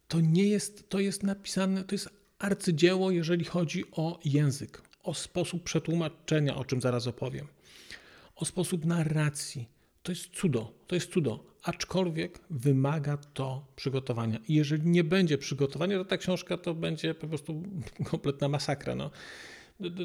To 0.09 0.21
nie 0.21 0.45
jest, 0.45 0.88
to 0.88 1.01
jest 1.01 1.23
napisane, 1.23 1.85
to 1.85 1.95
jest 1.95 2.09
arcydzieło, 2.38 3.11
jeżeli 3.11 3.45
chodzi 3.45 3.85
o 3.92 4.21
język, 4.25 4.83
o 5.03 5.14
sposób 5.14 5.62
przetłumaczenia, 5.62 6.57
o 6.57 6.64
czym 6.64 6.81
zaraz 6.81 7.07
opowiem, 7.07 7.47
o 8.37 8.45
sposób 8.45 8.85
narracji. 8.85 9.68
To 10.03 10.12
jest 10.12 10.31
cudo, 10.31 10.73
to 10.87 10.95
jest 10.95 11.12
cudo 11.12 11.53
aczkolwiek 11.62 12.40
wymaga 12.51 13.16
to 13.16 13.66
przygotowania. 13.77 14.38
Jeżeli 14.49 14.88
nie 14.90 15.05
będzie 15.05 15.38
przygotowania, 15.38 15.99
to 15.99 16.05
ta 16.05 16.16
książka 16.16 16.57
to 16.57 16.75
będzie 16.75 17.14
po 17.14 17.29
prostu 17.29 17.62
kompletna 18.11 18.49
masakra. 18.49 18.95
No. 18.95 19.11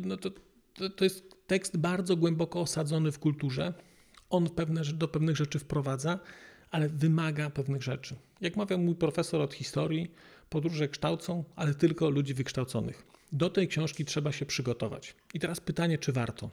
No 0.01 0.17
to, 0.17 0.29
to, 0.77 0.89
to 0.89 1.03
jest 1.03 1.47
tekst 1.47 1.77
bardzo 1.77 2.17
głęboko 2.17 2.61
osadzony 2.61 3.11
w 3.11 3.19
kulturze. 3.19 3.73
On 4.29 4.49
pewne, 4.49 4.81
do 4.81 5.07
pewnych 5.07 5.35
rzeczy 5.35 5.59
wprowadza, 5.59 6.19
ale 6.71 6.89
wymaga 6.89 7.49
pewnych 7.49 7.83
rzeczy. 7.83 8.15
Jak 8.41 8.55
mawiał 8.55 8.79
mój 8.79 8.95
profesor 8.95 9.41
od 9.41 9.53
historii, 9.53 10.11
podróże 10.49 10.87
kształcą, 10.87 11.43
ale 11.55 11.73
tylko 11.73 12.09
ludzi 12.09 12.33
wykształconych. 12.33 13.05
Do 13.31 13.49
tej 13.49 13.67
książki 13.67 14.05
trzeba 14.05 14.31
się 14.31 14.45
przygotować. 14.45 15.15
I 15.33 15.39
teraz 15.39 15.59
pytanie, 15.59 15.97
czy 15.97 16.11
warto? 16.11 16.49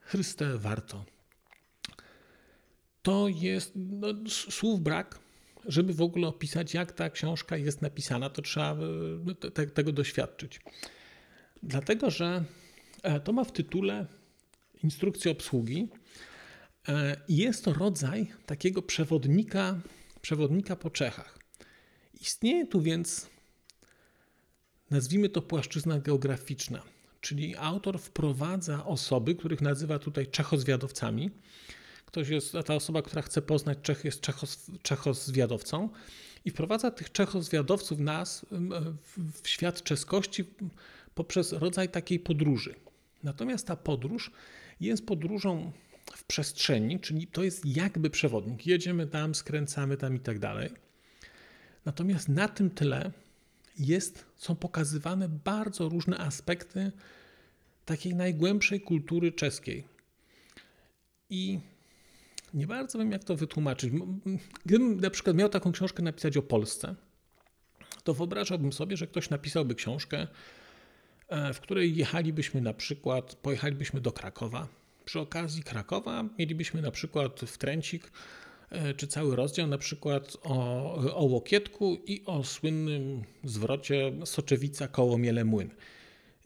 Chryste, 0.00 0.58
warto 0.58 1.04
to 3.02 3.28
jest 3.28 3.72
no, 3.76 4.08
słów 4.28 4.80
brak, 4.80 5.18
żeby 5.66 5.94
w 5.94 6.02
ogóle 6.02 6.28
opisać, 6.28 6.74
jak 6.74 6.92
ta 6.92 7.10
książka 7.10 7.56
jest 7.56 7.82
napisana, 7.82 8.30
to 8.30 8.42
trzeba 8.42 8.76
te, 9.54 9.66
tego 9.66 9.92
doświadczyć. 9.92 10.60
Dlatego, 11.62 12.10
że 12.10 12.44
to 13.24 13.32
ma 13.32 13.44
w 13.44 13.52
tytule 13.52 14.06
instrukcję 14.84 15.32
obsługi 15.32 15.88
e, 16.88 17.16
jest 17.28 17.64
to 17.64 17.72
rodzaj 17.72 18.32
takiego 18.46 18.82
przewodnika, 18.82 19.80
przewodnika 20.20 20.76
po 20.76 20.90
Czechach. 20.90 21.38
Istnieje 22.20 22.66
tu 22.66 22.80
więc, 22.80 23.30
nazwijmy 24.90 25.28
to 25.28 25.42
płaszczyzna 25.42 25.98
geograficzna, 25.98 26.82
czyli 27.20 27.56
autor 27.56 27.98
wprowadza 27.98 28.86
osoby, 28.86 29.34
których 29.34 29.60
nazywa 29.60 29.98
tutaj 29.98 30.26
czechozwiadowcami, 30.26 31.30
ktoś 32.06 32.28
jest, 32.28 32.52
ta 32.66 32.74
osoba, 32.74 33.02
która 33.02 33.22
chce 33.22 33.42
poznać 33.42 33.78
Czech, 33.82 34.04
jest 34.04 34.20
czechos, 34.20 34.70
czechozwiadowcą 34.82 35.88
i 36.44 36.50
wprowadza 36.50 36.90
tych 36.90 37.12
czechozwiadowców 37.12 37.98
nas 37.98 38.46
w 39.42 39.48
świat 39.48 39.82
czeskości 39.82 40.44
poprzez 41.14 41.52
rodzaj 41.52 41.88
takiej 41.88 42.20
podróży. 42.20 42.74
Natomiast 43.22 43.66
ta 43.66 43.76
podróż 43.76 44.30
jest 44.80 45.06
podróżą 45.06 45.72
w 46.12 46.24
przestrzeni, 46.24 47.00
czyli 47.00 47.26
to 47.26 47.42
jest 47.42 47.66
jakby 47.66 48.10
przewodnik. 48.10 48.66
Jedziemy 48.66 49.06
tam, 49.06 49.34
skręcamy 49.34 49.96
tam 49.96 50.16
i 50.16 50.20
tak 50.20 50.38
dalej. 50.38 50.70
Natomiast 51.84 52.28
na 52.28 52.48
tym 52.48 52.70
tle 52.70 53.10
jest, 53.78 54.26
są 54.36 54.56
pokazywane 54.56 55.28
bardzo 55.28 55.88
różne 55.88 56.18
aspekty 56.18 56.92
takiej 57.84 58.14
najgłębszej 58.14 58.80
kultury 58.80 59.32
czeskiej. 59.32 59.84
I 61.30 61.60
nie 62.54 62.66
bardzo 62.66 62.98
wiem, 62.98 63.12
jak 63.12 63.24
to 63.24 63.36
wytłumaczyć. 63.36 63.92
Gdybym 64.66 65.00
na 65.00 65.10
przykład 65.10 65.36
miał 65.36 65.48
taką 65.48 65.72
książkę 65.72 66.02
napisać 66.02 66.36
o 66.36 66.42
Polsce, 66.42 66.94
to 68.04 68.14
wyobrażałbym 68.14 68.72
sobie, 68.72 68.96
że 68.96 69.06
ktoś 69.06 69.30
napisałby 69.30 69.74
książkę, 69.74 70.26
w 71.54 71.60
której 71.60 71.96
jechalibyśmy 71.96 72.60
na 72.60 72.74
przykład, 72.74 73.34
pojechalibyśmy 73.34 74.00
do 74.00 74.12
Krakowa. 74.12 74.68
Przy 75.04 75.20
okazji 75.20 75.62
Krakowa 75.62 76.24
mielibyśmy 76.38 76.82
na 76.82 76.90
przykład 76.90 77.40
wtręcik, 77.40 78.12
e, 78.70 78.94
czy 78.94 79.06
cały 79.06 79.36
rozdział 79.36 79.66
na 79.66 79.78
przykład 79.78 80.36
o, 80.42 80.94
o 81.14 81.24
Łokietku 81.24 81.98
i 82.06 82.22
o 82.26 82.44
słynnym 82.44 83.22
zwrocie 83.44 84.12
Soczewica 84.24 84.88
koło 84.88 85.18
Miele 85.18 85.44
Młyn. 85.44 85.70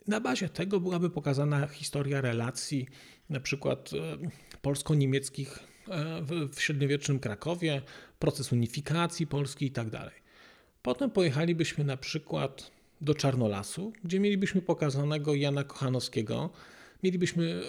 Na 0.07 0.21
bazie 0.21 0.49
tego 0.49 0.79
byłaby 0.79 1.09
pokazana 1.09 1.67
historia 1.67 2.21
relacji 2.21 2.87
na 3.29 3.39
przykład 3.39 3.91
e, 3.93 4.17
polsko-niemieckich 4.61 5.59
E, 5.87 6.21
w 6.47 6.61
średniowiecznym 6.61 7.19
Krakowie, 7.19 7.81
proces 8.19 8.51
unifikacji 8.51 9.27
Polski 9.27 9.65
i 9.65 9.71
tak 9.71 9.89
dalej. 9.89 10.13
Potem 10.81 11.11
pojechalibyśmy 11.11 11.83
na 11.83 11.97
przykład 11.97 12.71
do 13.01 13.15
Czarnolasu, 13.15 13.93
gdzie 14.03 14.19
mielibyśmy 14.19 14.61
pokazanego 14.61 15.35
Jana 15.35 15.63
Kochanowskiego 15.63 16.49
Mielibyśmy, 17.05 17.61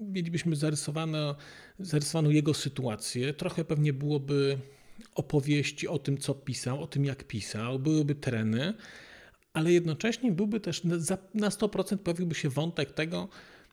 mielibyśmy 0.00 0.56
zarysowane, 0.56 1.34
zarysowaną 1.78 2.30
jego 2.30 2.54
sytuację. 2.54 3.34
Trochę 3.34 3.64
pewnie 3.64 3.92
byłoby 3.92 4.58
opowieści 5.14 5.88
o 5.88 5.98
tym, 5.98 6.18
co 6.18 6.34
pisał, 6.34 6.82
o 6.82 6.86
tym, 6.86 7.04
jak 7.04 7.24
pisał, 7.24 7.78
byłyby 7.78 8.14
tereny, 8.14 8.74
ale 9.52 9.72
jednocześnie 9.72 10.32
byłby 10.32 10.60
też 10.60 10.82
na 11.34 11.48
100% 11.48 11.98
pojawiłby 11.98 12.34
się 12.34 12.48
wątek 12.48 12.92
tego, 12.92 13.28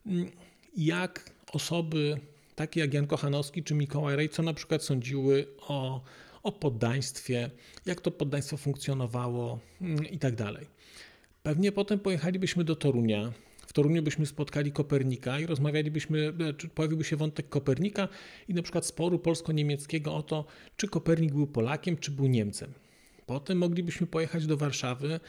mm, 0.05 0.31
jak 0.77 1.31
osoby 1.53 2.19
takie 2.55 2.79
jak 2.79 2.93
Jan 2.93 3.07
Kochanowski 3.07 3.63
czy 3.63 3.75
Mikołaj 3.75 4.15
Rej, 4.15 4.29
co 4.29 4.43
na 4.43 4.53
przykład 4.53 4.83
sądziły 4.83 5.47
o, 5.61 6.01
o 6.47 6.51
poddaństwie, 6.51 7.49
jak 7.85 8.01
to 8.01 8.11
poddaństwo 8.11 8.57
funkcjonowało 8.57 9.59
mm, 9.81 10.05
i 10.05 10.19
tak 10.19 10.35
dalej. 10.35 10.67
Pewnie 11.43 11.71
potem 11.71 11.99
pojechalibyśmy 11.99 12.63
do 12.63 12.75
Torunia. 12.75 13.33
W 13.67 13.73
Toruniu 13.73 14.03
byśmy 14.03 14.25
spotkali 14.25 14.71
Kopernika 14.71 15.39
i 15.39 15.45
rozmawialibyśmy, 15.45 16.33
e, 16.49 16.53
czy 16.53 16.67
pojawiłby 16.67 17.03
się 17.03 17.15
wątek 17.15 17.49
Kopernika 17.49 18.07
i 18.47 18.53
na 18.53 18.61
przykład 18.61 18.85
sporu 18.85 19.19
polsko-niemieckiego 19.19 20.15
o 20.15 20.23
to, 20.23 20.45
czy 20.77 20.87
Kopernik 20.87 21.33
był 21.33 21.47
Polakiem, 21.47 21.97
czy 21.97 22.11
był 22.11 22.27
Niemcem. 22.27 22.73
Potem 23.25 23.57
moglibyśmy 23.57 24.07
pojechać 24.07 24.45
do 24.45 24.57
Warszawy 24.57 25.13
e, 25.13 25.19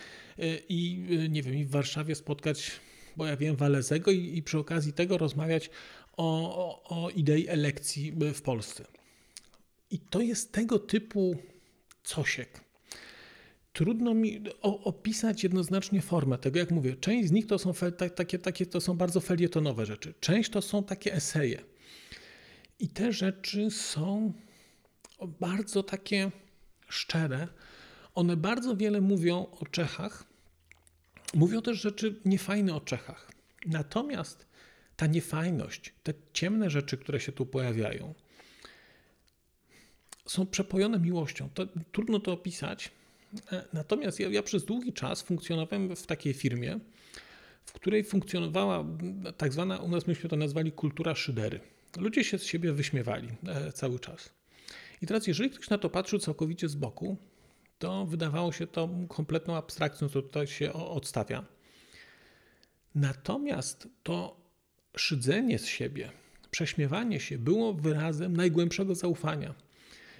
i 0.68 1.06
e, 1.10 1.28
nie 1.28 1.42
wiem, 1.42 1.54
i 1.54 1.64
w 1.64 1.70
Warszawie 1.70 2.14
spotkać, 2.14 2.70
bo 3.16 3.26
ja 3.26 3.36
wiem, 3.36 3.56
Walezego 3.56 4.10
i, 4.10 4.36
i 4.38 4.42
przy 4.42 4.58
okazji 4.58 4.92
tego 4.92 5.18
rozmawiać 5.18 5.70
o, 6.16 6.56
o, 6.56 7.04
o 7.04 7.10
idei 7.10 7.48
elekcji 7.48 8.12
w 8.34 8.42
Polsce. 8.42 8.97
I 9.90 9.98
to 9.98 10.20
jest 10.20 10.52
tego 10.52 10.78
typu 10.78 11.36
cosiek. 12.02 12.60
Trudno 13.72 14.14
mi 14.14 14.44
opisać 14.62 15.42
jednoznacznie 15.42 16.02
formę 16.02 16.38
tego, 16.38 16.58
jak 16.58 16.70
mówię. 16.70 16.96
Część 16.96 17.28
z 17.28 17.32
nich 17.32 17.46
to 17.46 17.58
są 17.58 17.72
takie, 18.16 18.38
takie 18.38 18.66
to 18.66 18.80
są 18.80 18.96
bardzo 18.96 19.20
felietonowe 19.20 19.86
rzeczy. 19.86 20.14
Część 20.20 20.50
to 20.50 20.62
są 20.62 20.84
takie 20.84 21.14
eseje. 21.14 21.64
I 22.78 22.88
te 22.88 23.12
rzeczy 23.12 23.70
są 23.70 24.32
bardzo 25.40 25.82
takie 25.82 26.30
szczere. 26.88 27.48
One 28.14 28.36
bardzo 28.36 28.76
wiele 28.76 29.00
mówią 29.00 29.46
o 29.60 29.66
Czechach. 29.66 30.24
Mówią 31.34 31.62
też 31.62 31.80
rzeczy 31.80 32.20
niefajne 32.24 32.74
o 32.74 32.80
Czechach. 32.80 33.32
Natomiast 33.66 34.46
ta 34.96 35.06
niefajność, 35.06 35.94
te 36.02 36.14
ciemne 36.32 36.70
rzeczy, 36.70 36.98
które 36.98 37.20
się 37.20 37.32
tu 37.32 37.46
pojawiają, 37.46 38.14
są 40.30 40.46
przepojone 40.46 40.98
miłością. 40.98 41.48
To, 41.54 41.66
trudno 41.92 42.20
to 42.20 42.32
opisać. 42.32 42.90
E, 43.52 43.64
natomiast 43.72 44.20
ja, 44.20 44.28
ja 44.28 44.42
przez 44.42 44.64
długi 44.64 44.92
czas 44.92 45.22
funkcjonowałem 45.22 45.96
w 45.96 46.06
takiej 46.06 46.32
firmie, 46.32 46.78
w 47.64 47.72
której 47.72 48.04
funkcjonowała 48.04 48.84
tak 49.36 49.52
zwana, 49.52 49.78
u 49.78 49.88
nas 49.88 50.06
myśmy 50.06 50.30
to 50.30 50.36
nazwali 50.36 50.72
kultura 50.72 51.14
szydery. 51.14 51.60
Ludzie 51.96 52.24
się 52.24 52.38
z 52.38 52.44
siebie 52.44 52.72
wyśmiewali 52.72 53.28
e, 53.46 53.72
cały 53.72 54.00
czas. 54.00 54.30
I 55.02 55.06
teraz, 55.06 55.26
jeżeli 55.26 55.50
ktoś 55.50 55.70
na 55.70 55.78
to 55.78 55.90
patrzył 55.90 56.18
całkowicie 56.18 56.68
z 56.68 56.74
boku, 56.74 57.16
to 57.78 58.06
wydawało 58.06 58.52
się 58.52 58.66
to 58.66 58.88
kompletną 59.08 59.56
abstrakcją, 59.56 60.08
co 60.08 60.22
tutaj 60.22 60.46
się 60.46 60.72
odstawia. 60.72 61.44
Natomiast 62.94 63.88
to 64.02 64.40
szydzenie 64.96 65.58
z 65.58 65.66
siebie, 65.66 66.10
prześmiewanie 66.50 67.20
się 67.20 67.38
było 67.38 67.74
wyrazem 67.74 68.36
najgłębszego 68.36 68.94
zaufania. 68.94 69.54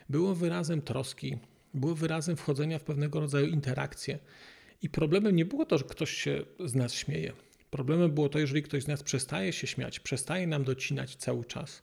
Było 0.08 0.34
wyrazem 0.34 0.82
troski, 0.82 1.38
było 1.74 1.94
wyrazem 1.94 2.36
wchodzenia 2.36 2.78
w 2.78 2.84
pewnego 2.84 3.20
rodzaju 3.20 3.46
interakcje. 3.46 4.18
I 4.82 4.90
problemem 4.90 5.36
nie 5.36 5.44
było 5.44 5.66
to, 5.66 5.78
że 5.78 5.84
ktoś 5.84 6.10
się 6.10 6.44
z 6.64 6.74
nas 6.74 6.94
śmieje. 6.94 7.32
Problemem 7.70 8.10
było 8.10 8.28
to, 8.28 8.38
jeżeli 8.38 8.62
ktoś 8.62 8.82
z 8.82 8.88
nas 8.88 9.02
przestaje 9.02 9.52
się 9.52 9.66
śmiać, 9.66 10.00
przestaje 10.00 10.46
nam 10.46 10.64
docinać 10.64 11.16
cały 11.16 11.44
czas, 11.44 11.82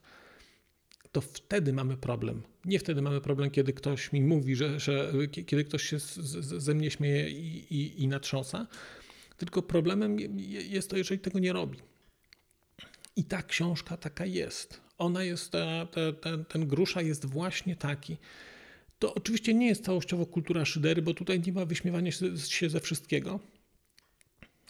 to 1.12 1.22
wtedy 1.22 1.74
mamy 1.74 1.98
problem. 1.98 2.44
Nie 2.66 2.80
wtedy 2.80 3.02
mamy 3.02 3.22
problem, 3.22 3.52
kiedy 3.52 3.74
ktoś 3.74 4.12
mi 4.12 4.22
mówi, 4.22 4.56
że, 4.56 4.80
że 4.80 5.12
kiedy 5.28 5.64
ktoś 5.64 5.84
się 5.84 6.00
z, 6.00 6.16
z, 6.16 6.64
ze 6.64 6.74
mnie 6.74 6.92
śmieje 6.92 7.30
i, 7.30 7.74
i, 7.76 8.04
i 8.04 8.08
natrząsa, 8.08 8.68
tylko 9.38 9.62
problemem 9.62 10.18
jest 10.48 10.90
to, 10.90 10.98
jeżeli 10.98 11.20
tego 11.20 11.40
nie 11.40 11.54
robi. 11.54 11.80
I 13.16 13.24
ta 13.24 13.44
książka 13.44 13.98
taka 13.98 14.26
jest. 14.26 14.85
Ona 14.98 15.24
jest, 15.24 15.52
te, 15.52 15.88
te, 16.22 16.44
ten 16.44 16.68
grusza 16.68 17.02
jest 17.02 17.26
właśnie 17.26 17.76
taki. 17.76 18.18
To 19.00 19.14
oczywiście 19.14 19.54
nie 19.54 19.68
jest 19.68 19.86
całościowo 19.86 20.26
kultura 20.26 20.66
szydery, 20.66 21.02
bo 21.02 21.14
tutaj 21.14 21.40
nie 21.40 21.54
ma 21.54 21.66
wyśmiewania 21.66 22.12
się 22.36 22.70
ze 22.70 22.80
wszystkiego. 22.80 23.40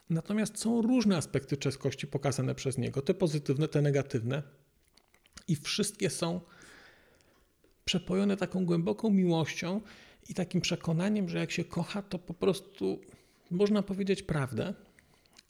Natomiast 0.09 0.59
są 0.59 0.81
różne 0.81 1.17
aspekty 1.17 1.57
czeskości 1.57 2.07
pokazane 2.07 2.55
przez 2.55 2.77
niego, 2.77 3.01
te 3.01 3.13
pozytywne, 3.13 3.67
te 3.67 3.81
negatywne. 3.81 4.43
I 5.47 5.55
wszystkie 5.55 6.09
są 6.09 6.41
przepojone 7.85 8.37
taką 8.37 8.65
głęboką 8.65 9.09
miłością 9.09 9.81
i 10.29 10.33
takim 10.33 10.61
przekonaniem, 10.61 11.29
że 11.29 11.37
jak 11.37 11.51
się 11.51 11.63
kocha, 11.63 12.01
to 12.01 12.19
po 12.19 12.33
prostu 12.33 13.01
można 13.51 13.83
powiedzieć 13.83 14.23
prawdę, 14.23 14.73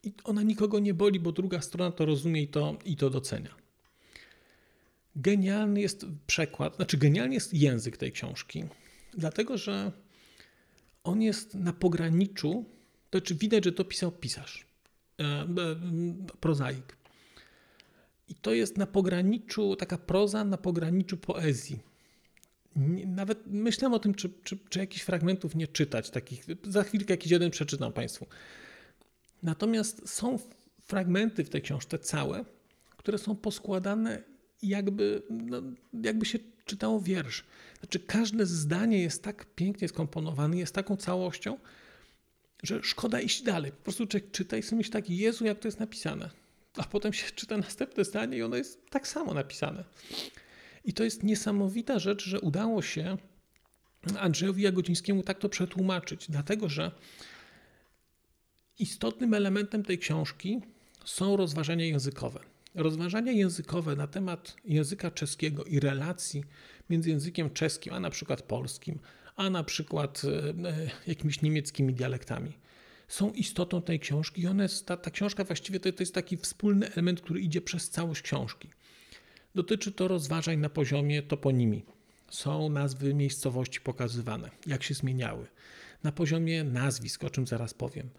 i 0.04 0.14
ona 0.24 0.44
nikogo 0.44 0.80
nie 0.80 0.94
boli, 0.94 1.20
bo 1.20 1.32
druga 1.32 1.62
strona 1.62 1.92
to 1.92 2.06
rozumie 2.06 2.42
i 2.42 2.48
to, 2.48 2.78
i 2.86 2.96
to 2.96 3.10
docenia. 3.10 3.56
Genialny 5.16 5.82
jest 5.82 6.06
przekład, 6.28 6.76
znaczy 6.76 6.98
genialny 6.98 7.34
jest 7.34 7.54
język 7.54 7.98
tej 7.98 8.12
książki, 8.12 8.64
dlatego 9.14 9.58
że 9.58 9.92
on 11.04 11.22
jest 11.22 11.56
na 11.56 11.74
pograniczu, 11.74 12.66
to 13.10 13.20
znaczy 13.20 13.36
widać, 13.36 13.66
że 13.66 13.72
to 13.72 13.86
pisał 13.86 14.12
pisarz, 14.12 14.66
e, 15.20 15.48
prozaik. 16.40 16.98
I 18.28 18.36
to 18.36 18.54
jest 18.54 18.78
na 18.78 18.88
pograniczu, 18.88 19.76
taka 19.76 19.98
proza 19.98 20.44
na 20.44 20.58
pograniczu 20.58 21.18
poezji. 21.18 21.80
Nawet 23.06 23.48
myślałem 23.48 23.94
o 23.94 24.00
tym, 24.00 24.14
czy, 24.14 24.30
czy, 24.44 24.58
czy 24.70 24.80
jakichś 24.80 25.04
fragmentów 25.04 25.56
nie 25.56 25.68
czytać, 25.68 26.10
takich. 26.10 26.46
Za 26.64 26.84
chwilkę 26.84 27.14
jakiś 27.14 27.32
jeden 27.32 27.52
przeczytam 27.52 27.94
Państwu. 27.94 28.26
Natomiast 29.44 30.10
są 30.10 30.40
fragmenty 30.82 31.44
w 31.44 31.50
tej 31.50 31.62
książce 31.62 32.00
całe, 32.00 32.46
które 32.98 33.18
są 33.18 33.36
poskładane 33.36 34.24
jakby, 34.70 35.22
no, 35.30 35.62
jakby 36.04 36.26
się 36.26 36.40
czytało 36.66 37.02
wiersz. 37.02 37.44
Znaczy 37.80 38.00
każde 38.00 38.46
zdanie 38.46 39.02
jest 39.02 39.24
tak 39.24 39.46
pięknie 39.56 39.88
skomponowane, 39.88 40.58
jest 40.58 40.76
taką 40.76 40.98
całością, 40.98 41.58
że 42.64 42.84
szkoda 42.84 43.22
iść 43.22 43.44
dalej. 43.44 43.72
Po 43.72 43.84
prostu 43.84 44.08
człowiek 44.08 44.32
czyta 44.32 44.58
i 44.58 44.64
sobie 44.64 44.78
myśli 44.78 44.94
tak, 44.94 45.10
Jezu, 45.10 45.46
jak 45.46 45.60
to 45.60 45.68
jest 45.68 45.80
napisane. 45.80 46.30
A 46.78 46.84
potem 46.84 47.14
się 47.14 47.32
czyta 47.40 47.58
następne 47.58 48.06
zdanie 48.06 48.38
i 48.38 48.44
ono 48.44 48.56
jest 48.56 48.90
tak 48.90 49.08
samo 49.08 49.34
napisane. 49.34 49.84
I 50.86 50.94
to 50.94 51.04
jest 51.04 51.24
niesamowita 51.24 52.00
rzecz, 52.00 52.26
że 52.26 52.42
udało 52.42 52.82
się 52.82 53.18
Andrzejowi 54.20 54.64
Jagodzińskiemu 54.64 55.24
tak 55.24 55.40
to 55.40 55.50
przetłumaczyć, 55.50 56.26
dlatego 56.30 56.70
że 56.70 56.92
Istotnym 58.80 59.34
elementem 59.34 59.84
tej 59.84 59.98
książki 59.98 60.62
są 61.06 61.38
rozważania 61.38 61.86
językowe. 61.86 62.40
Rozważania 62.76 63.32
językowe 63.32 63.96
na 63.96 64.08
temat 64.08 64.56
języka 64.66 65.12
czeskiego 65.12 65.64
i 65.64 65.80
relacji 65.80 66.44
między 66.90 67.10
językiem 67.10 67.50
czeskim, 67.50 67.94
a 67.94 68.00
na 68.00 68.10
przykład 68.10 68.42
polskim, 68.42 69.00
a 69.36 69.50
na 69.50 69.64
przykład 69.64 70.22
e, 70.26 70.70
e, 70.70 70.90
jakimiś 71.08 71.42
niemieckimi 71.42 71.94
dialektami 71.94 72.54
są 73.08 73.32
istotą 73.32 73.82
tej 73.82 74.00
książki 74.00 74.42
i 74.42 74.48
one 74.48 74.68
ta, 74.86 74.98
ta 74.98 75.12
książka 75.12 75.44
właściwie 75.44 75.80
to, 75.80 75.92
to 75.92 76.04
jest 76.04 76.14
taki 76.14 76.38
wspólny 76.38 76.92
element, 76.92 77.22
który 77.22 77.42
idzie 77.42 77.62
przez 77.62 77.90
całość 77.90 78.22
książki. 78.22 78.70
Dotyczy 79.56 79.92
to 79.92 80.08
rozważań 80.08 80.60
na 80.60 80.70
poziomie 80.70 81.24
toponimii. 81.24 81.86
Są 82.30 82.70
nazwy 82.70 83.14
miejscowości 83.14 83.82
pokazywane, 83.82 84.50
jak 84.68 84.84
się 84.84 84.94
zmieniały. 84.94 85.48
Na 86.04 86.12
poziomie 86.12 86.64
nazwisk, 86.64 87.24
o 87.24 87.30
czym 87.30 87.48
zaraz 87.48 87.74
powiem 87.74 88.10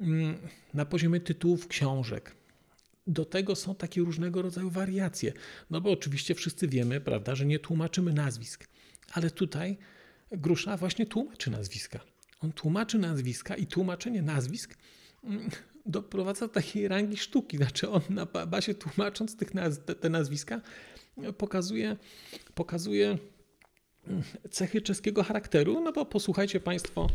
Mm, 0.00 0.38
na 0.74 0.84
poziomie 0.84 1.20
tytułów 1.20 1.68
książek. 1.68 2.34
Do 3.08 3.24
tego 3.24 3.56
są 3.56 3.74
takie 3.74 4.00
różnego 4.00 4.42
rodzaju 4.42 4.70
wariacje. 4.70 5.32
No 5.70 5.80
bo 5.80 5.90
oczywiście 5.90 6.34
wszyscy 6.34 6.68
wiemy, 6.68 7.00
prawda, 7.00 7.34
że 7.34 7.46
nie 7.46 7.58
tłumaczymy 7.58 8.12
nazwisk. 8.12 8.68
Ale 9.12 9.30
tutaj 9.30 9.78
Grusza 10.32 10.76
właśnie 10.76 11.06
tłumaczy 11.06 11.50
nazwiska. 11.50 12.00
On 12.40 12.52
tłumaczy 12.52 12.98
nazwiska 12.98 13.56
i 13.56 13.66
tłumaczenie 13.66 14.22
nazwisk 14.22 14.76
mm, 15.24 15.50
doprowadza 15.86 16.46
do 16.46 16.54
takiej 16.54 16.88
rangi 16.88 17.16
sztuki. 17.16 17.56
Znaczy 17.56 17.90
on 17.90 18.00
na 18.10 18.26
bazie 18.26 18.74
tłumacząc 18.74 19.36
tych 19.36 19.54
naz 19.54 19.80
te 20.00 20.08
nazwiska 20.08 20.60
pokazuje, 21.38 21.96
pokazuje 22.54 23.18
mm, 24.08 24.22
cechy 24.50 24.82
czeskiego 24.82 25.22
charakteru. 25.22 25.80
No 25.80 25.92
bo 25.92 26.06
posłuchajcie 26.06 26.60
Państwo 26.60 27.08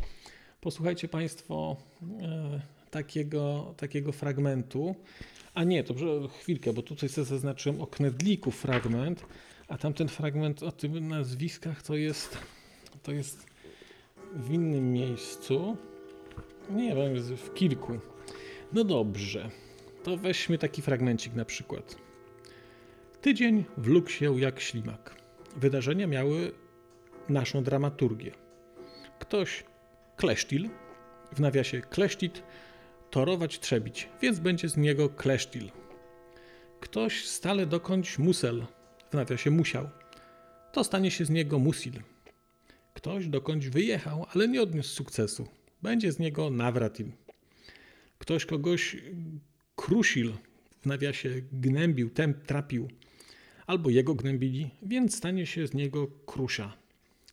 Posłuchajcie 0.64 1.08
Państwo 1.08 1.78
e, 2.22 2.62
takiego, 2.92 3.74
takiego 3.78 4.12
fragmentu. 4.12 4.96
A 5.54 5.63
nie, 5.63 5.84
to 5.84 5.94
chwilkę, 6.28 6.74
bo 6.74 6.82
tutaj 6.82 7.10
sobie 7.10 7.26
zaznaczyłem 7.26 7.82
o 7.82 7.88
Knedliku 7.88 8.52
fragment, 8.52 9.26
a 9.68 9.78
tamten 9.78 10.08
fragment 10.08 10.63
o 10.63 10.72
tych 10.72 10.92
nazwiskach 10.92 11.84
to 11.84 11.96
jest, 11.96 12.38
to 13.04 13.12
jest 13.12 13.46
w 14.34 14.54
innym 14.54 14.92
miejscu. 14.94 15.78
Nie 16.70 16.96
wiem, 16.96 17.38
w 17.38 17.54
kilku. 17.54 18.00
No 18.74 18.84
dobrze. 18.84 19.50
to 20.04 20.18
weźmy 20.18 20.58
taki 20.58 20.82
fragmencik 20.82 21.36
na 21.36 21.46
przykład. 21.46 21.98
Tydzień 23.22 23.63
wlókł 23.78 24.10
się 24.10 24.39
jak 24.39 24.60
ślimak. 24.60 25.16
Wydarzenia 25.56 26.08
miały 26.08 26.52
naszą 27.30 27.63
dramaturgię. 27.63 28.32
Ktoś 29.20 29.63
klesztil, 30.18 30.70
w 31.36 31.39
nawiasie 31.39 31.82
klesztit, 31.82 32.44
torować 33.13 33.60
trzebić, 33.60 34.10
więc 34.21 34.39
będzie 34.39 34.69
z 34.69 34.78
niego 34.78 35.10
klesztil. 35.10 35.71
Ktoś 36.80 37.26
stale 37.26 37.65
dokądś 37.65 38.19
musel, 38.19 38.65
w 39.12 39.13
nawiasie 39.13 39.52
musiał, 39.52 39.89
to 40.71 40.84
stanie 40.84 41.12
się 41.12 41.26
z 41.26 41.30
niego 41.30 41.60
musil. 41.60 41.93
Ktoś 42.93 43.28
dokądś 43.28 43.67
wyjechał, 43.67 44.26
ale 44.34 44.47
nie 44.47 44.62
odniósł 44.62 44.95
sukcesu, 44.95 45.47
będzie 45.82 46.12
z 46.12 46.19
niego 46.19 46.49
nawratil. 46.49 47.12
Ktoś 48.19 48.45
kogoś 48.45 48.97
krusil, 49.76 50.34
w 50.82 50.86
nawiasie 50.86 51.30
gnębił, 51.52 52.10
tem 52.10 52.34
trapił, 52.34 52.88
albo 53.67 53.89
jego 53.89 54.15
gnębili, 54.15 54.69
więc 54.82 55.15
stanie 55.15 55.45
się 55.45 55.67
z 55.67 55.73
niego 55.73 56.08
krusia. 56.26 56.73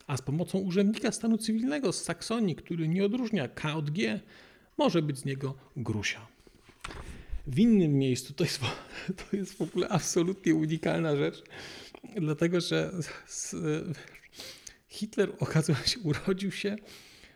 A 0.07 0.17
z 0.17 0.23
pomocą 0.23 0.59
urzędnika 0.59 1.13
stanu 1.13 1.39
cywilnego 1.39 1.93
z 1.93 2.03
Saksonii, 2.03 2.57
który 2.57 2.89
nie 2.89 3.05
odróżnia 3.05 3.49
K 3.49 3.77
od 3.77 3.91
G, 3.91 4.21
może 4.81 5.03
być 5.03 5.19
z 5.19 5.25
niego 5.25 5.55
grusia. 5.77 6.27
W 7.47 7.59
innym 7.59 7.93
miejscu 7.93 8.35
to 8.35 8.45
jest, 8.45 8.61
to 9.31 9.37
jest 9.37 9.59
w 9.59 9.63
ogóle 9.63 9.89
absolutnie 9.89 10.55
unikalna 10.55 11.17
rzecz, 11.17 11.43
dlatego 12.17 12.61
że 12.61 12.91
Hitler 14.89 15.33
okazuje 15.39 15.79
się 15.87 16.01
urodził 16.01 16.53
się 16.53 16.77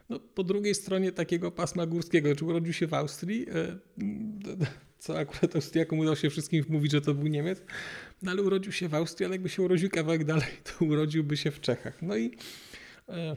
no, 0.08 0.20
po 0.20 0.44
drugiej 0.44 0.74
stronie 0.74 1.12
takiego 1.12 1.50
pasma 1.50 1.86
górskiego, 1.86 2.36
czy 2.36 2.44
urodził 2.44 2.72
się 2.72 2.86
w 2.86 2.94
Austrii, 2.94 3.46
e, 3.48 3.78
co 4.98 5.18
akurat 5.18 5.56
Austriakom 5.56 5.98
udało 5.98 6.16
się 6.16 6.30
wszystkim 6.30 6.64
mówić, 6.68 6.92
że 6.92 7.00
to 7.00 7.14
był 7.14 7.26
Niemiec, 7.26 7.62
no 8.22 8.30
ale 8.30 8.42
urodził 8.42 8.72
się 8.72 8.88
w 8.88 8.94
Austrii, 8.94 9.26
ale 9.26 9.34
jakby 9.34 9.48
się 9.48 9.62
urodził 9.62 9.90
kawałek 9.90 10.24
dalej, 10.24 10.48
to 10.64 10.84
urodziłby 10.84 11.36
się 11.36 11.50
w 11.50 11.60
Czechach. 11.60 12.02
No 12.02 12.16
i 12.16 12.36
e, 13.08 13.36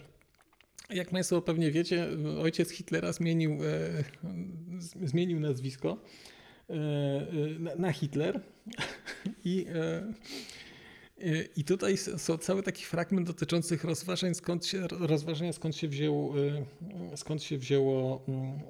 jak 0.89 1.10
Państwo 1.10 1.41
pewnie 1.41 1.71
wiecie, 1.71 2.08
ojciec 2.41 2.69
Hitlera 2.71 3.13
zmienił, 3.13 3.52
e, 3.52 4.04
zmienił 5.04 5.39
nazwisko 5.39 5.97
na 7.78 7.91
Hitler 7.91 8.41
i 9.45 9.65
i 11.56 11.63
tutaj 11.63 11.97
są 11.97 12.38
cały 12.38 12.63
taki 12.63 12.86
fragment 12.86 13.28
dotyczących 13.28 13.84
rozważań, 13.84 14.36
skąd 14.36 14.65
się, 14.65 14.88
rozważania, 14.88 15.54
skąd 15.54 15.76
się 15.76 15.88
wzięło, 15.88 16.34
skąd 17.15 17.43
się 17.43 17.58
wzięło, 17.58 18.26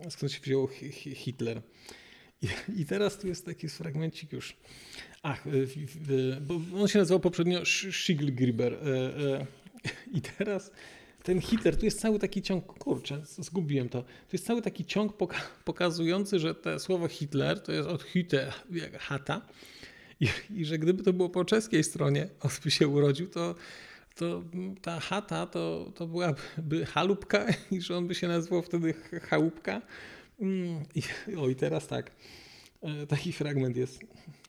skąd 0.10 0.32
się 0.32 0.40
wzięło 0.42 0.68
Hitler. 1.14 1.62
I, 2.76 2.86
teraz 2.86 3.18
tu 3.18 3.28
jest 3.28 3.46
taki 3.46 3.70
fragmencik 3.70 4.34
już. 4.34 4.58
Ach, 5.24 5.44
bo 6.42 6.82
on 6.82 6.88
się 6.88 7.00
nazywał 7.00 7.20
poprzednio 7.20 7.66
Schiegelgriber. 7.66 8.74
E, 8.74 8.78
e, 9.40 9.46
I 10.14 10.22
teraz 10.22 10.72
ten 11.28 11.42
Hitler, 11.42 11.78
tu 11.78 11.86
jest 11.86 12.00
cały 12.00 12.20
taki 12.20 12.42
ciąg, 12.42 12.66
kurczę, 12.66 13.22
zgubiłem 13.26 13.90
to. 13.90 14.02
To 14.02 14.34
jest 14.34 14.46
cały 14.46 14.62
taki 14.62 14.86
ciąg 14.86 15.14
pokazujący, 15.66 16.40
że 16.40 16.56
to 16.56 16.80
słowo 16.80 17.08
Hitler 17.08 17.62
to 17.62 17.72
jest 17.72 17.90
od 17.90 18.04
Hüte, 18.04 18.52
jak 18.72 19.00
chata 19.00 19.42
i, 20.20 20.28
I, 20.50 20.66
że 20.66 20.78
gdyby 20.78 21.04
to 21.04 21.14
było 21.14 21.30
po 21.30 21.46
czeskiej 21.46 21.84
stronie, 21.84 22.30
on 22.42 22.52
by 22.64 22.72
się 22.72 22.88
urodził, 22.88 23.28
to, 23.28 23.56
to 24.16 24.44
ta 24.82 25.00
chata 25.00 25.46
to, 25.46 25.92
to 25.96 26.08
byłaby 26.08 26.86
chalupka 26.86 27.46
i 27.72 27.82
że 27.82 27.98
on 27.98 28.08
by 28.08 28.16
się 28.16 28.28
nazywał 28.28 28.62
wtedy 28.62 28.94
chałupka. 29.22 29.82
Mm, 30.40 30.84
I, 30.96 31.02
o 31.38 31.50
i 31.50 31.56
teraz 31.56 31.88
tak, 31.88 32.12
e, 32.82 33.08
taki 33.08 33.34
fragment 33.34 33.78
jest. 33.78 34.00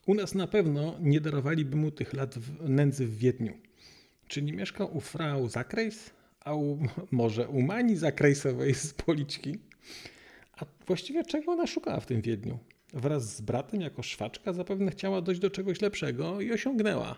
U 0.07 0.15
nas 0.15 0.35
na 0.35 0.47
pewno 0.47 0.97
nie 1.01 1.21
darowaliby 1.21 1.77
mu 1.77 1.91
tych 1.91 2.13
lat 2.13 2.35
w, 2.39 2.69
nędzy 2.69 3.07
w 3.07 3.19
Wiedniu. 3.19 3.53
Czy 4.29 4.43
nie 4.43 4.53
mieszkał 4.53 4.97
u 4.97 5.01
frau 5.01 5.49
Zakrejs, 5.49 6.18
a 6.49 6.55
u, 6.55 6.79
może 7.11 7.49
u 7.49 7.63
Mani 7.63 7.97
Zakrejsowej 7.97 8.75
z 8.75 8.95
Policzki? 8.95 9.59
A 10.57 10.65
właściwie 10.87 11.25
czego 11.25 11.53
ona 11.53 11.67
szukała 11.67 12.01
w 12.01 12.07
tym 12.07 12.23
Wiedniu? 12.23 12.59
Wraz 12.93 13.37
z 13.37 13.41
bratem 13.41 13.81
jako 13.81 14.03
szwaczka 14.03 14.53
zapewne 14.53 14.91
chciała 14.91 15.21
dojść 15.21 15.41
do 15.41 15.51
czegoś 15.51 15.81
lepszego 15.81 16.41
i 16.41 16.53
osiągnęła. 16.53 17.17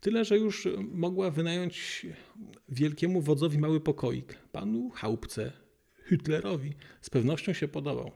Tyle, 0.00 0.24
że 0.24 0.38
już 0.38 0.68
mogła 0.90 1.30
wynająć 1.30 2.06
wielkiemu 2.68 3.20
wodzowi 3.20 3.58
mały 3.58 3.80
pokoik. 3.80 4.34
Panu 4.52 4.90
chałupce, 4.90 5.52
Hitlerowi, 6.08 6.74
z 7.00 7.10
pewnością 7.10 7.52
się 7.52 7.68
podobał. 7.68 8.10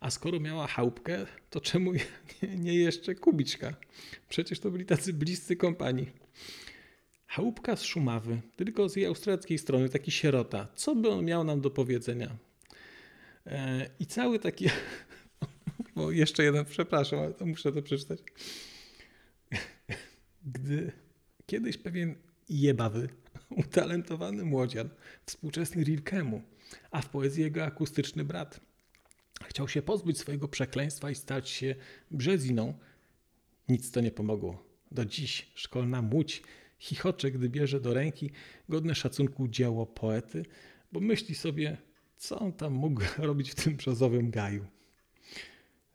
A 0.00 0.10
skoro 0.10 0.40
miała 0.40 0.66
chałupkę, 0.66 1.26
to 1.50 1.60
czemu 1.60 1.92
nie, 2.42 2.56
nie 2.56 2.74
jeszcze 2.74 3.14
kubiczka? 3.14 3.74
Przecież 4.28 4.60
to 4.60 4.70
byli 4.70 4.86
tacy 4.86 5.12
bliscy 5.12 5.56
kompanii. 5.56 6.10
Chałupka 7.34 7.76
z 7.76 7.82
Szumawy, 7.82 8.40
tylko 8.56 8.88
z 8.88 8.96
jej 8.96 9.06
austriackiej 9.06 9.58
strony, 9.58 9.88
taki 9.88 10.10
sierota. 10.10 10.68
Co 10.74 10.94
by 10.94 11.08
on 11.08 11.24
miał 11.24 11.44
nam 11.44 11.60
do 11.60 11.70
powiedzenia? 11.70 12.36
E, 13.46 13.90
I 14.00 14.06
cały 14.06 14.38
taki 14.38 14.66
bo 15.96 16.10
jeszcze 16.10 16.44
jeden, 16.44 16.64
przepraszam, 16.64 17.18
ale 17.18 17.34
to 17.34 17.46
muszę 17.46 17.72
to 17.72 17.82
przeczytać. 17.82 18.20
Gdy 20.46 20.92
kiedyś 21.46 21.76
pewien 21.76 22.14
jebawy, 22.48 23.08
utalentowany 23.50 24.44
młodzian, 24.44 24.88
współczesny 25.26 25.84
Rilkemu, 25.84 26.42
a 26.90 27.02
w 27.02 27.08
poezji 27.08 27.42
jego 27.42 27.64
akustyczny 27.64 28.24
brat, 28.24 28.60
chciał 29.44 29.68
się 29.68 29.82
pozbyć 29.82 30.18
swojego 30.18 30.48
przekleństwa 30.48 31.10
i 31.10 31.14
stać 31.14 31.48
się 31.48 31.74
brzeziną, 32.10 32.74
nic 33.68 33.90
to 33.90 34.00
nie 34.00 34.10
pomogło. 34.10 34.64
Do 34.90 35.04
dziś 35.04 35.52
szkolna 35.54 36.02
młódź 36.02 36.42
chichocze, 36.78 37.30
gdy 37.30 37.48
bierze 37.48 37.80
do 37.80 37.94
ręki 37.94 38.30
godne 38.68 38.94
szacunku 38.94 39.48
dzieło 39.48 39.86
poety, 39.86 40.44
bo 40.92 41.00
myśli 41.00 41.34
sobie, 41.34 41.76
co 42.16 42.38
on 42.38 42.52
tam 42.52 42.72
mógł 42.72 43.02
robić 43.18 43.50
w 43.50 43.54
tym 43.54 43.76
brzozowym 43.76 44.30
gaju. 44.30 44.66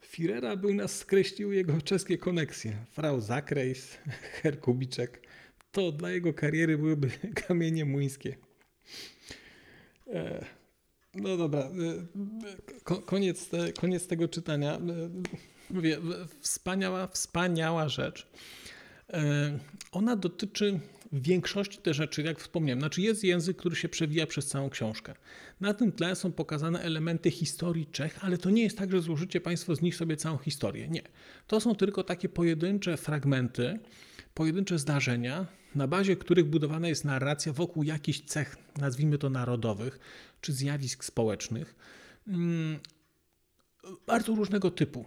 Firera 0.02 0.56
był 0.56 0.74
nas 0.74 0.98
skreślił 0.98 1.52
jego 1.52 1.82
czeskie 1.82 2.18
koneksje. 2.18 2.86
Frau 2.92 3.22
Zakrejs, 3.22 3.98
Herr 4.42 4.60
Kubiczek. 4.60 5.28
To 5.72 5.92
dla 5.92 6.12
jego 6.12 6.34
kariery 6.34 6.78
byłyby 6.78 7.10
kamienie 7.48 7.86
młyńskie. 7.86 8.36
E, 10.08 10.46
no 11.16 11.38
dobra, 11.38 11.60
e, 11.60 13.02
koniec, 13.06 13.50
koniec 13.80 14.08
tego 14.08 14.28
czytania. 14.28 14.76
E, 14.78 14.82
mówię, 15.70 15.98
wspaniała, 16.40 17.08
wspaniała 17.08 17.90
rzecz. 17.90 18.28
Ona 19.92 20.16
dotyczy 20.16 20.80
większości 21.12 21.78
te 21.78 21.94
rzeczy, 21.94 22.22
jak 22.22 22.40
wspomniałem, 22.40 22.80
znaczy 22.80 23.02
jest 23.02 23.24
język, 23.24 23.58
który 23.58 23.76
się 23.76 23.90
przewija 23.90 24.28
przez 24.28 24.48
całą 24.48 24.70
książkę. 24.70 25.14
Na 25.62 25.74
tym 25.74 25.92
tle 25.92 26.16
są 26.16 26.32
pokazane 26.32 26.82
elementy 26.82 27.32
historii 27.32 27.88
Czech, 27.88 28.26
ale 28.26 28.38
to 28.38 28.50
nie 28.50 28.64
jest 28.64 28.78
tak, 28.78 28.92
że 28.92 29.02
złożycie 29.02 29.42
Państwo 29.42 29.76
z 29.76 29.82
nich 29.82 29.96
sobie 29.96 30.18
całą 30.18 30.38
historię. 30.38 30.88
Nie. 30.88 31.02
To 31.48 31.60
są 31.60 31.76
tylko 31.76 32.04
takie 32.04 32.30
pojedyncze 32.30 32.98
fragmenty, 32.98 33.80
pojedyncze 34.34 34.80
zdarzenia, 34.80 35.48
na 35.76 35.88
bazie 35.88 36.16
których 36.16 36.46
budowana 36.46 36.88
jest 36.88 37.06
narracja 37.06 37.54
wokół 37.54 37.84
jakichś 37.84 38.22
cech, 38.22 38.58
nazwijmy 38.78 39.18
to 39.18 39.30
narodowych, 39.30 40.00
czy 40.42 40.54
zjawisk 40.54 41.04
społecznych. 41.04 41.76
Mm, 42.28 42.80
bardzo 44.08 44.36
różnego 44.36 44.72
typu. 44.72 45.06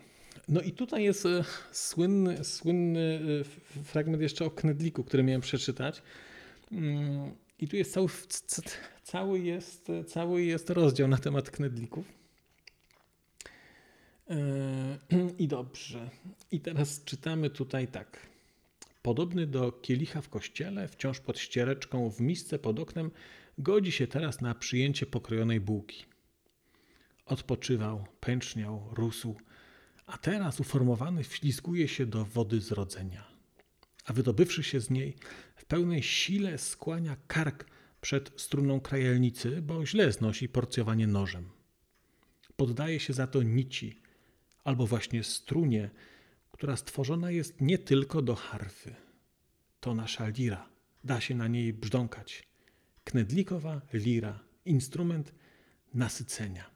No 0.48 0.61
i 0.61 0.72
tutaj 0.72 1.05
jest 1.05 1.26
e, 1.26 1.44
słynny, 1.72 2.44
słynny 2.44 3.20
e, 3.78 3.83
fragment 3.85 4.22
jeszcze 4.22 4.44
o 4.44 4.50
Knedliku, 4.50 5.05
który 5.05 5.22
miałem 5.22 5.40
przeczytać. 5.40 6.02
Mm, 6.72 7.31
I 7.59 7.68
tu 7.68 7.76
jest 7.76 7.92
cały, 7.92 8.09
cały, 9.02 9.40
jest, 9.40 9.88
cały 10.07 10.42
jest 10.42 10.70
rozdział 10.70 11.09
na 11.09 11.18
temat 11.18 11.50
Knedlików. 11.50 12.05
E, 14.31 14.37
I 15.38 15.48
dobrze. 15.48 16.11
I 16.51 16.61
teraz 16.61 17.05
czytamy 17.05 17.51
tutaj 17.51 17.88
tak. 17.88 18.32
Podobny 19.03 19.47
do 19.47 19.72
kielicha 19.72 20.20
w 20.20 20.28
kościele, 20.28 20.88
wciąż 20.88 21.20
pod 21.20 21.38
ściereczką 21.38 22.11
w 22.11 22.20
misce 22.20 22.59
pod 22.59 22.78
oknem, 22.78 23.11
godzi 23.59 23.93
się 23.93 24.07
teraz 24.07 24.40
na 24.40 24.55
przyjęcie 24.55 25.07
pokrojonej 25.07 25.61
bułki. 25.61 26.05
Odpoczywał, 27.26 28.07
pęczniał, 28.20 28.88
rósł 28.93 29.36
a 30.07 30.18
teraz 30.18 30.61
uformowany 30.61 31.24
wślizguje 31.24 31.88
się 31.88 32.07
do 32.07 32.24
wody 32.24 32.61
zrodzenia, 32.61 33.24
a 34.05 34.12
wydobywszy 34.12 34.62
się 34.62 34.80
z 34.80 34.90
niej, 34.90 35.16
w 35.57 35.64
pełnej 35.64 36.03
sile 36.03 36.59
skłania 36.59 37.16
kark 37.26 37.66
przed 38.00 38.32
struną 38.40 38.80
krajelnicy, 38.80 39.62
bo 39.62 39.86
źle 39.86 40.12
znosi 40.12 40.48
porcjowanie 40.48 41.07
nożem. 41.07 41.50
Poddaje 42.57 43.00
się 43.00 43.12
za 43.12 43.26
to 43.26 43.42
nici, 43.42 44.03
albo 44.64 44.86
właśnie 44.86 45.24
strunie, 45.24 45.90
która 46.53 46.76
stworzona 46.76 47.30
jest 47.30 47.61
nie 47.61 47.78
tylko 47.78 48.22
do 48.22 48.34
harfy. 48.34 48.94
To 49.80 49.94
nasza 49.94 50.28
lira, 50.28 50.68
da 51.05 51.20
się 51.20 51.34
na 51.34 51.48
niej 51.48 51.72
brzdąkać. 51.72 52.42
Knedlikowa 53.05 53.80
lira, 53.92 54.40
instrument 54.64 55.32
nasycenia. 55.94 56.72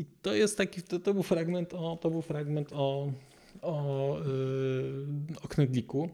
I 0.00 0.04
to 0.22 0.34
jest 0.34 0.56
taki, 0.56 0.82
to, 0.82 0.98
to 0.98 1.14
był 1.14 1.22
fragment 1.22 1.74
o, 1.74 1.98
to 2.00 2.10
był 2.10 2.22
fragment 2.22 2.72
o, 2.72 3.12
o, 3.62 4.16
yy, 4.26 5.36
o 5.42 5.48
Knedliku. 5.48 6.10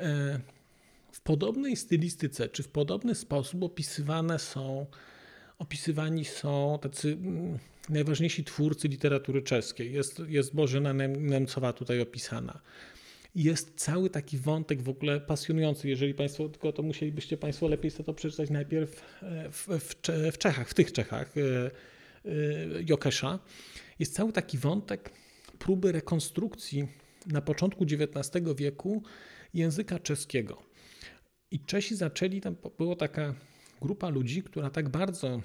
Yy, 0.00 0.06
w 1.12 1.20
podobnej 1.20 1.76
stylistyce, 1.76 2.48
czy 2.48 2.62
w 2.62 2.68
podobny 2.68 3.14
sposób 3.14 3.62
opisywane 3.62 4.38
są, 4.38 4.86
opisywani 5.58 6.24
są 6.24 6.78
tacy 6.82 7.12
mm, 7.12 7.58
najważniejsi 7.88 8.44
twórcy 8.44 8.88
literatury 8.88 9.42
czeskiej. 9.42 9.92
Jest, 9.92 10.22
jest 10.26 10.54
Bożena 10.54 10.92
Nemcowa 10.92 11.72
tutaj 11.72 12.00
opisana. 12.00 12.60
Jest 13.34 13.74
cały 13.76 14.10
taki 14.10 14.38
wątek 14.38 14.82
w 14.82 14.88
ogóle 14.88 15.20
pasjonujący. 15.20 15.88
Jeżeli 15.88 16.14
Państwo, 16.14 16.48
tylko 16.48 16.72
to 16.72 16.82
musielibyście 16.82 17.36
Państwo 17.36 17.68
lepiej 17.68 17.90
sobie 17.90 18.04
to 18.04 18.14
przeczytać 18.14 18.50
najpierw 18.50 19.22
e, 19.22 19.50
w, 19.50 19.68
w, 19.68 19.94
w 20.32 20.38
Czechach, 20.38 20.68
w 20.68 20.74
tych 20.74 20.92
Czechach 20.92 21.34
e, 21.36 21.70
Jokesza. 22.84 23.38
Jest 23.98 24.14
cały 24.14 24.32
taki 24.32 24.58
wątek 24.58 25.10
próby 25.58 25.92
rekonstrukcji 25.92 26.88
na 27.26 27.40
początku 27.40 27.84
XIX 27.84 28.44
wieku 28.56 29.02
języka 29.54 29.98
czeskiego. 29.98 30.62
I 31.50 31.60
Czesi 31.60 31.96
zaczęli, 31.96 32.40
tam 32.40 32.56
była 32.78 32.96
taka 32.96 33.34
grupa 33.80 34.08
ludzi, 34.08 34.42
która 34.42 34.70
tak 34.70 34.88
bardzo 34.88 35.40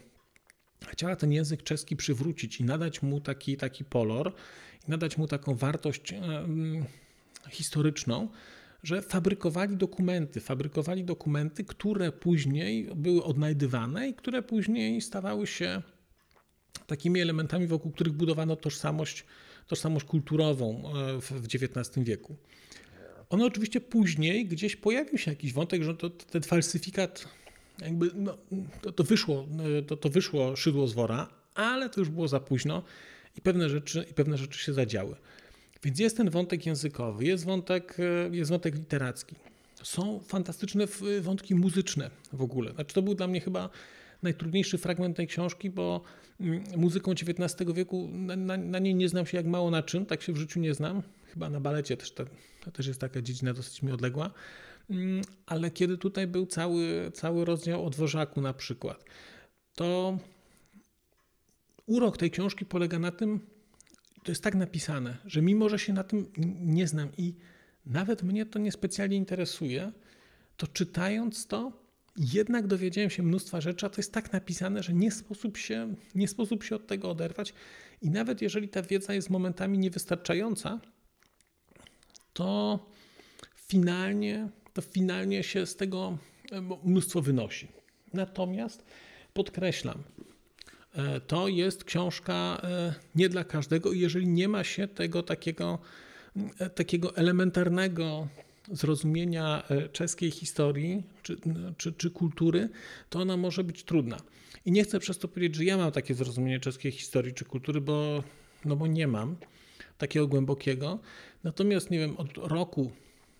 chciała 0.87 1.15
ten 1.15 1.31
język 1.31 1.63
czeski 1.63 1.95
przywrócić 1.95 2.59
i 2.59 2.63
nadać 2.63 3.01
mu 3.01 3.21
taki, 3.21 3.57
taki 3.57 3.85
polor, 3.85 4.33
nadać 4.87 5.17
mu 5.17 5.27
taką 5.27 5.55
wartość 5.55 6.13
historyczną, 7.49 8.29
że 8.83 9.01
fabrykowali 9.01 9.77
dokumenty, 9.77 10.39
fabrykowali 10.41 11.03
dokumenty, 11.03 11.63
które 11.63 12.11
później 12.11 12.89
były 12.95 13.23
odnajdywane 13.23 14.09
i 14.09 14.13
które 14.13 14.41
później 14.41 15.01
stawały 15.01 15.47
się 15.47 15.81
takimi 16.87 17.21
elementami, 17.21 17.67
wokół 17.67 17.91
których 17.91 18.13
budowano 18.13 18.55
tożsamość, 18.55 19.25
tożsamość 19.67 20.05
kulturową 20.05 20.83
e, 21.17 21.21
w 21.21 21.45
XIX 21.45 22.05
wieku. 22.05 22.35
One 23.29 23.45
oczywiście 23.45 23.81
później 23.81 24.45
gdzieś 24.45 24.75
pojawił 24.75 25.17
się 25.17 25.31
jakiś 25.31 25.53
wątek, 25.53 25.83
że 25.83 25.95
to, 25.95 26.09
ten 26.09 26.41
falsyfikat 26.41 27.27
jakby 27.81 28.11
no, 28.15 28.37
to, 28.81 28.91
to, 28.91 29.03
wyszło, 29.03 29.47
to, 29.87 29.97
to 29.97 30.09
wyszło 30.09 30.55
szydło 30.55 30.87
z 30.87 30.93
wora, 30.93 31.27
ale 31.55 31.89
to 31.89 32.01
już 32.01 32.09
było 32.09 32.27
za 32.27 32.39
późno 32.39 32.83
i 33.37 33.41
pewne 33.41 33.69
rzeczy, 33.69 34.05
i 34.11 34.13
pewne 34.13 34.37
rzeczy 34.37 34.59
się 34.59 34.73
zadziały. 34.73 35.15
Więc 35.83 35.99
jest 35.99 36.17
ten 36.17 36.29
wątek 36.29 36.65
językowy, 36.65 37.25
jest 37.25 37.45
wątek, 37.45 37.97
e, 37.99 38.35
jest 38.35 38.51
wątek 38.51 38.75
literacki. 38.75 39.35
Są 39.83 40.19
fantastyczne 40.19 40.87
wątki 41.21 41.55
muzyczne 41.55 42.09
w 42.33 42.41
ogóle. 42.41 42.71
Znaczy, 42.71 42.93
to 42.93 43.01
był 43.01 43.15
dla 43.15 43.27
mnie 43.27 43.41
chyba 43.41 43.69
najtrudniejszy 44.23 44.77
fragment 44.77 45.17
tej 45.17 45.27
książki, 45.27 45.69
bo 45.69 46.01
mm, 46.39 46.63
muzyką 46.77 47.11
XIX 47.11 47.73
wieku 47.73 48.09
na, 48.11 48.35
na, 48.35 48.57
na, 48.57 48.79
niej 48.79 48.95
nie 48.95 49.09
znam 49.09 49.25
się 49.25 49.37
jak 49.37 49.45
mało 49.45 49.71
na 49.71 49.83
czym, 49.83 50.05
tak 50.05 50.21
się 50.21 50.33
w 50.33 50.37
życiu 50.37 50.59
nie 50.59 50.73
znam. 50.73 51.01
Chyba 51.25 51.49
na 51.49 51.59
balecie 51.59 51.97
też, 51.97 52.11
to, 52.11 52.25
to 52.61 52.71
też 52.71 52.87
jest 52.87 53.01
taka 53.01 53.21
dziedzina 53.21 53.53
dosyć 53.53 53.81
mi 53.81 53.91
odległa. 53.91 54.31
Mm, 54.89 55.21
ale 55.45 55.71
kiedy 55.71 55.97
tutaj 55.97 56.27
był 56.27 56.45
cały, 56.45 57.11
cały 57.13 57.45
rozdział 57.45 57.85
o 57.85 57.89
dworzaku 57.89 58.41
na 58.41 58.53
przykład, 58.53 59.03
to 59.75 60.17
urok 61.85 62.17
tej 62.17 62.31
książki 62.31 62.65
polega 62.65 62.99
na 62.99 63.11
tym, 63.11 63.39
to 64.23 64.31
jest 64.31 64.43
tak 64.43 64.55
napisane, 64.55 65.17
że 65.25 65.41
mimo, 65.41 65.69
że 65.69 65.79
się 65.79 65.93
na 65.93 66.03
tym 66.03 66.31
nie 66.61 66.87
znam 66.87 67.09
i 67.17 67.35
nawet 67.85 68.23
mnie 68.23 68.45
to 68.45 68.59
niespecjalnie 68.59 69.17
interesuje, 69.17 69.91
to 70.57 70.67
czytając 70.67 71.47
to, 71.47 71.82
jednak 72.17 72.67
dowiedziałem 72.67 73.09
się 73.09 73.23
mnóstwa 73.23 73.61
rzeczy, 73.61 73.85
a 73.85 73.89
to 73.89 73.95
jest 73.97 74.13
tak 74.13 74.33
napisane, 74.33 74.83
że 74.83 74.93
nie 74.93 75.11
sposób 75.11 75.57
się, 75.57 75.95
nie 76.15 76.27
sposób 76.27 76.63
się 76.63 76.75
od 76.75 76.87
tego 76.87 77.09
oderwać. 77.09 77.53
I 78.01 78.09
nawet 78.09 78.41
jeżeli 78.41 78.69
ta 78.69 78.81
wiedza 78.81 79.13
jest 79.13 79.29
momentami 79.29 79.77
niewystarczająca, 79.77 80.79
to 82.33 82.79
finalnie, 83.55 84.49
to 84.73 84.81
finalnie 84.81 85.43
się 85.43 85.65
z 85.65 85.75
tego 85.75 86.17
e, 86.51 86.61
mnóstwo 86.83 87.21
wynosi. 87.21 87.67
Natomiast 88.13 88.85
podkreślam, 89.33 90.03
e, 90.95 91.19
to 91.19 91.47
jest 91.47 91.83
książka 91.83 92.61
e, 92.63 92.93
nie 93.15 93.29
dla 93.29 93.43
każdego, 93.43 93.93
jeżeli 93.93 94.27
nie 94.27 94.47
ma 94.47 94.63
się 94.63 94.87
tego 94.87 95.23
takiego, 95.23 95.79
takiego 96.75 97.15
elementarnego 97.15 98.27
zrozumienia 98.71 99.63
czeskiej 99.91 100.31
historii 100.31 101.03
czy, 101.23 101.37
czy, 101.77 101.93
czy 101.93 102.11
kultury, 102.11 102.69
to 103.09 103.19
ona 103.19 103.37
może 103.37 103.63
być 103.63 103.83
trudna. 103.83 104.17
I 104.65 104.71
nie 104.71 104.83
chcę 104.83 104.99
przez 104.99 105.17
to 105.17 105.27
powiedzieć, 105.27 105.55
że 105.55 105.65
ja 105.65 105.77
mam 105.77 105.91
takie 105.91 106.13
zrozumienie 106.13 106.59
czeskiej 106.59 106.91
historii 106.91 107.33
czy 107.33 107.45
kultury, 107.45 107.81
bo, 107.81 108.23
no 108.65 108.75
bo 108.75 108.87
nie 108.87 109.07
mam 109.07 109.35
takiego 109.97 110.27
głębokiego. 110.27 110.99
Natomiast, 111.43 111.91
nie 111.91 111.99
wiem, 111.99 112.17
od 112.17 112.37
roku 112.37 112.91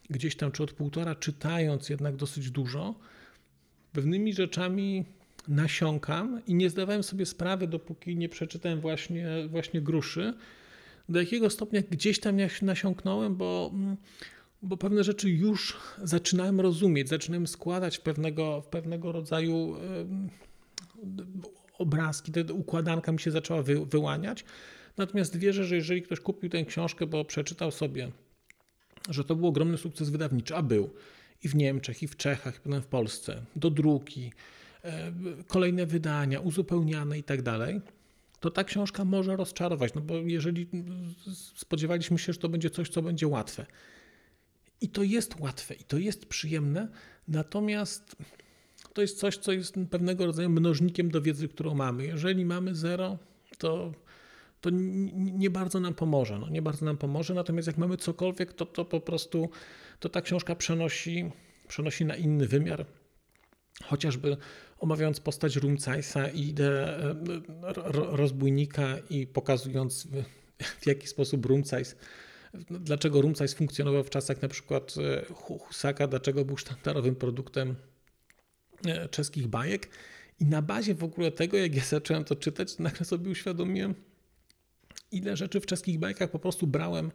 gdzieś 0.10 0.36
tam, 0.36 0.52
czy 0.52 0.64
od 0.64 0.74
półtora, 0.74 1.16
czytając 1.16 1.90
jednak 1.90 2.16
dosyć 2.16 2.52
dużo, 2.52 2.96
pewnymi 3.94 4.34
rzeczami 4.34 5.06
nasiąkam 5.48 6.42
i 6.48 6.54
nie 6.54 6.70
zdawałem 6.70 7.04
sobie 7.04 7.26
sprawy, 7.26 7.68
dopóki 7.68 8.16
nie 8.16 8.30
przeczytałem 8.30 8.82
właśnie, 8.82 9.28
właśnie 9.50 9.82
gruszy, 9.82 10.34
do 11.10 11.20
jakiego 11.20 11.50
stopnia 11.50 11.82
gdzieś 11.92 12.20
tam 12.20 12.38
nasiąknąłem, 12.62 13.36
bo, 13.36 13.72
bo 14.64 14.78
pewne 14.78 15.04
rzeczy 15.04 15.30
już 15.30 15.78
zaczynałem 16.04 16.62
rozumieć, 16.62 17.10
zaczynałem 17.10 17.48
składać 17.48 18.00
pewnego, 18.00 18.62
w 18.62 18.68
pewnego 18.68 19.12
rodzaju 19.12 19.76
obrazki, 21.78 22.32
ta 22.32 22.54
układanka 22.54 23.12
mi 23.12 23.20
się 23.20 23.32
zaczęła 23.32 23.64
wy, 23.64 23.86
wyłaniać. 23.86 24.46
Natomiast 24.98 25.38
wierzę, 25.38 25.66
że 25.66 25.76
jeżeli 25.76 26.02
ktoś 26.02 26.20
kupił 26.20 26.50
tę 26.50 26.66
książkę, 26.66 27.08
bo 27.08 27.26
przeczytał 27.26 27.72
sobie, 27.72 28.12
że 29.10 29.24
to 29.24 29.36
był 29.36 29.48
ogromny 29.48 29.78
sukces 29.78 30.10
wydawniczy, 30.10 30.56
a 30.56 30.64
był 30.64 30.90
i 31.44 31.50
w 31.50 31.56
Niemczech, 31.56 32.04
i 32.04 32.08
w 32.08 32.18
Czechach, 32.18 32.56
i 32.56 32.60
potem 32.60 32.82
w 32.82 32.86
Polsce, 32.88 33.46
do 33.56 33.70
druki, 33.70 34.32
kolejne 35.48 35.86
wydania, 35.86 36.40
uzupełniane 36.40 37.20
i 37.20 37.24
tak 37.24 37.42
dalej, 37.42 37.82
to 38.40 38.52
ta 38.52 38.64
książka 38.64 39.06
może 39.06 39.36
rozczarować, 39.36 39.94
no 39.94 40.02
bo 40.02 40.16
jeżeli 40.16 40.68
spodziewaliśmy 41.56 42.20
się, 42.20 42.34
że 42.34 42.40
to 42.40 42.50
będzie 42.50 42.70
coś, 42.70 42.90
co 42.90 43.02
będzie 43.02 43.28
łatwe. 43.28 43.66
I 44.84 44.90
to 44.90 45.04
jest 45.04 45.40
łatwe, 45.40 45.74
i 45.74 45.84
to 45.84 45.98
jest 45.98 46.26
przyjemne, 46.26 46.88
natomiast 47.28 48.16
to 48.94 49.02
jest 49.02 49.20
coś, 49.20 49.38
co 49.38 49.52
jest 49.52 49.76
pewnego 49.90 50.26
rodzaju 50.26 50.50
mnożnikiem 50.50 51.12
do 51.12 51.22
wiedzy, 51.22 51.48
którą 51.48 51.74
mamy. 51.74 52.06
Jeżeli 52.06 52.46
mamy 52.46 52.76
zero, 52.76 53.18
to 53.58 53.94
to 54.62 54.70
nie 55.14 55.50
bardzo 55.50 55.80
nam 55.80 55.94
pomoże. 55.94 56.40
No, 56.40 56.50
nie 56.50 56.62
bardzo 56.62 56.86
nam 56.86 56.98
pomoże, 56.98 57.34
natomiast 57.34 57.68
jak 57.68 57.78
mamy 57.78 57.98
cokolwiek, 57.98 58.54
to, 58.54 58.66
to 58.66 58.86
po 58.86 59.02
prostu 59.02 59.50
to 60.00 60.10
ta 60.10 60.22
książka 60.22 60.56
przenosi, 60.56 61.32
przenosi 61.68 62.06
na 62.06 62.16
inny 62.16 62.48
wymiar. 62.48 62.86
Chociażby 63.84 64.38
omawiając 64.80 65.20
postać 65.20 65.56
Rumcajsa 65.56 66.30
i 66.30 66.42
ideę 66.42 66.88
e, 67.00 67.16
rozbójnika 67.94 68.98
i 69.10 69.28
pokazując 69.28 70.08
w, 70.08 70.24
w 70.82 70.88
jaki 70.88 71.08
sposób 71.08 71.46
Rumcajs, 71.46 71.96
dlaczego 72.70 73.22
Rumcajs 73.22 73.54
funkcjonował 73.54 74.04
w 74.04 74.10
czasach 74.10 74.42
na 74.42 74.48
przykład 74.48 74.96
e, 74.98 75.34
Husaka, 75.34 76.08
dlaczego 76.08 76.46
był 76.46 76.58
sztandarowym 76.58 77.16
produktem 77.16 77.76
e, 78.86 79.10
czeskich 79.10 79.48
bajek. 79.48 79.90
I 80.40 80.46
na 80.46 80.62
bazie 80.62 80.96
w 80.96 81.04
ogóle 81.04 81.32
tego, 81.32 81.58
jak 81.58 81.76
ja 81.76 81.84
zacząłem 81.84 82.24
to 82.24 82.36
czytać, 82.36 82.80
nagle 82.80 83.06
sobie 83.06 83.32
uświadomiłem, 83.32 83.96
ile 85.12 85.38
rzeczy 85.38 85.60
w 85.60 85.66
czeskich 85.66 86.00
bajkach 86.00 86.32
po 86.32 86.40
prostu 86.40 86.68
brałem, 86.68 87.12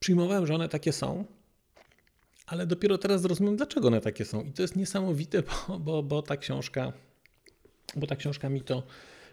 przyjmowałem, 0.00 0.46
że 0.46 0.54
one 0.54 0.68
takie 0.68 0.92
są, 0.92 1.24
ale 2.46 2.66
dopiero 2.66 2.98
teraz 2.98 3.22
zrozumiem, 3.22 3.56
dlaczego 3.56 3.88
one 3.88 4.00
takie 4.00 4.24
są. 4.24 4.44
I 4.44 4.52
to 4.52 4.62
jest 4.62 4.76
niesamowite, 4.76 5.42
bo, 5.42 5.78
bo, 5.78 6.02
bo 6.02 6.22
ta 6.22 6.36
książka, 6.36 6.92
bo 7.96 8.06
ta 8.06 8.16
książka 8.16 8.48
mi 8.48 8.60
to, 8.60 8.82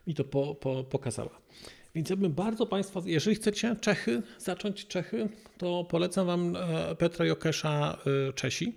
mi 0.08 0.16
to 0.16 0.24
po, 0.24 0.56
po, 0.56 0.84
pokazała. 0.84 1.42
Więc 1.96 2.10
ja 2.10 2.16
bym 2.16 2.34
bardzo 2.34 2.66
Państwa, 2.66 3.02
jeżeli 3.06 3.36
chcecie 3.36 3.76
Czechy, 3.82 4.22
zacząć 4.40 4.88
Czechy, 4.88 5.30
to 5.58 5.84
polecam 5.84 6.28
Wam 6.28 6.56
e, 6.56 6.96
Petra 6.96 7.26
Jokesza 7.26 7.98
e, 8.30 8.34
Czesi. 8.34 8.76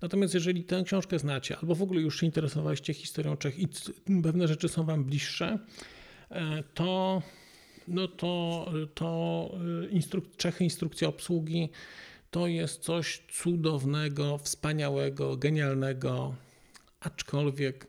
Natomiast 0.00 0.34
jeżeli 0.34 0.64
tę 0.64 0.82
książkę 0.84 1.18
znacie, 1.18 1.56
albo 1.56 1.74
w 1.74 1.82
ogóle 1.82 2.00
już 2.00 2.20
się 2.20 2.26
interesowaliście 2.26 2.94
historią 2.94 3.36
Czech 3.36 3.58
i 3.58 3.68
pewne 4.22 4.48
rzeczy 4.48 4.68
są 4.68 4.84
Wam 4.84 5.04
bliższe, 5.04 5.58
e, 6.30 6.62
to 6.74 7.22
no 7.88 8.08
to, 8.08 8.66
to 8.94 9.50
instruk 9.90 10.36
Czechy 10.36 10.64
instrukcja 10.64 11.08
obsługi 11.08 11.68
to 12.30 12.46
jest 12.46 12.82
coś 12.82 13.22
cudownego, 13.32 14.38
wspaniałego, 14.38 15.36
genialnego, 15.36 16.34
aczkolwiek 17.00 17.86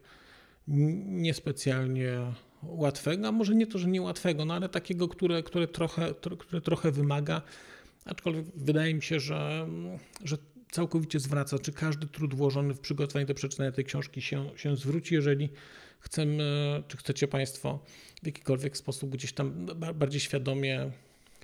niespecjalnie 0.68 2.20
łatwego, 2.64 3.28
a 3.28 3.32
może 3.32 3.56
nie 3.56 3.68
to, 3.68 3.80
że 3.80 3.88
nie 3.88 4.02
łatwego, 4.02 4.46
no 4.46 4.54
ale 4.54 4.70
takiego, 4.70 5.08
które, 5.08 5.44
które, 5.44 5.68
trochę, 5.68 6.14
które 6.40 6.62
trochę 6.62 6.92
wymaga, 6.92 7.42
aczkolwiek 8.06 8.46
wydaje 8.56 8.94
mi 8.94 9.04
się, 9.04 9.20
że, 9.20 9.68
że 10.24 10.38
całkowicie 10.72 11.20
zwraca, 11.20 11.60
czy 11.60 11.72
każdy 11.74 12.08
trud 12.08 12.34
włożony 12.34 12.74
w 12.74 12.80
przygotowanie 12.80 13.26
do 13.26 13.34
przeczytania 13.34 13.72
tej 13.72 13.86
książki 13.86 14.22
się, 14.22 14.50
się 14.56 14.76
zwróci, 14.76 15.16
jeżeli 15.16 15.50
chcemy, 16.00 16.44
czy 16.88 16.98
chcecie 16.98 17.28
Państwo 17.28 17.80
w 18.24 18.26
jakikolwiek 18.26 18.78
sposób 18.78 19.10
gdzieś 19.10 19.34
tam 19.34 19.66
bardziej 19.96 20.22
świadomie 20.22 20.92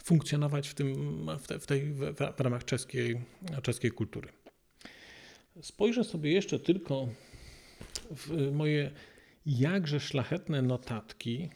funkcjonować 0.03 0.67
w, 0.69 0.73
tym, 0.73 0.95
w, 1.39 1.47
te, 1.47 1.59
w, 1.59 1.67
tej, 1.67 1.93
w, 1.93 2.15
w 2.37 2.39
ramach 2.39 2.65
czeskiej, 2.65 3.21
czeskiej 3.63 3.91
kultury. 3.91 4.29
Spojrzę 5.61 6.03
sobie 6.03 6.31
jeszcze 6.31 6.59
tylko 6.59 7.07
w 8.11 8.51
moje 8.51 8.91
jakże 9.45 9.99
szlachetne 9.99 10.61
notatki. 10.61 11.49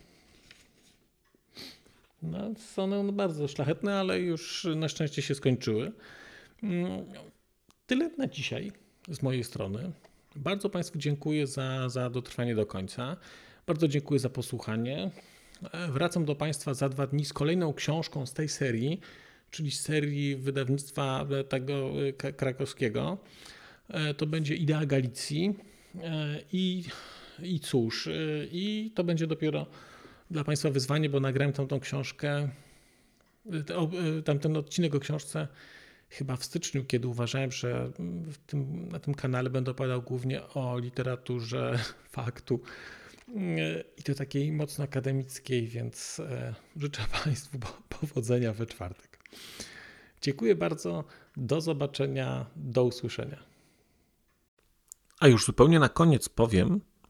No, 2.21 2.51
są 2.57 2.83
one 2.99 3.11
bardzo 3.11 3.47
szlachetne, 3.47 3.95
ale 3.95 4.19
już 4.19 4.67
na 4.75 4.89
szczęście 4.89 5.21
się 5.21 5.35
skończyły. 5.35 5.91
Tyle 7.87 8.09
na 8.17 8.27
dzisiaj 8.27 8.71
z 9.09 9.21
mojej 9.21 9.43
strony. 9.43 9.91
Bardzo 10.35 10.69
Państwu 10.69 10.99
dziękuję 10.99 11.47
za, 11.47 11.89
za 11.89 12.09
dotrwanie 12.09 12.55
do 12.55 12.65
końca. 12.65 13.17
Bardzo 13.67 13.87
dziękuję 13.87 14.19
za 14.19 14.29
posłuchanie. 14.29 15.11
E, 15.71 15.91
wracam 15.91 16.25
do 16.25 16.35
Państwa 16.35 16.73
za 16.73 16.89
dwa 16.89 17.07
dni 17.07 17.25
z 17.25 17.33
kolejną 17.33 17.73
książką 17.73 18.25
z 18.25 18.33
tej 18.33 18.49
serii, 18.49 18.99
czyli 19.51 19.71
z 19.71 19.81
serii 19.81 20.35
wydawnictwa 20.35 21.27
tego 21.49 21.91
e, 22.23 22.33
krakowskiego. 22.33 23.17
E, 23.89 24.13
to 24.13 24.25
będzie 24.25 24.55
Idea 24.55 24.85
Galicji. 24.85 25.55
I, 26.53 26.83
I 27.43 27.59
cóż, 27.59 28.09
i 28.51 28.91
to 28.95 29.03
będzie 29.03 29.27
dopiero 29.27 29.65
dla 30.31 30.43
Państwa 30.43 30.69
wyzwanie, 30.69 31.09
bo 31.09 31.19
nagrałem 31.19 31.53
tam 31.53 31.67
tą 31.67 31.79
książkę, 31.79 32.49
tamten 34.25 34.57
odcinek 34.57 34.95
o 34.95 34.99
książce 34.99 35.47
chyba 36.09 36.35
w 36.35 36.43
styczniu, 36.43 36.85
kiedy 36.85 37.07
uważałem, 37.07 37.51
że 37.51 37.91
tym, 38.47 38.89
na 38.89 38.99
tym 38.99 39.13
kanale 39.13 39.49
będę 39.49 39.71
opowiadał 39.71 40.01
głównie 40.01 40.47
o 40.47 40.79
literaturze 40.79 41.79
faktu 42.15 42.59
i 43.97 44.03
to 44.03 44.13
takiej 44.13 44.51
mocno 44.51 44.83
akademickiej, 44.83 45.67
więc 45.67 46.21
życzę 46.75 47.01
Państwu 47.23 47.59
powodzenia 47.89 48.53
we 48.53 48.65
czwartek. 48.65 49.19
Dziękuję 50.21 50.55
bardzo, 50.55 51.03
do 51.37 51.61
zobaczenia, 51.61 52.45
do 52.55 52.83
usłyszenia. 52.83 53.43
A 55.19 55.27
już 55.27 55.45
zupełnie 55.45 55.79
na 55.79 55.89
koniec 55.89 56.29
powiem, 56.29 56.81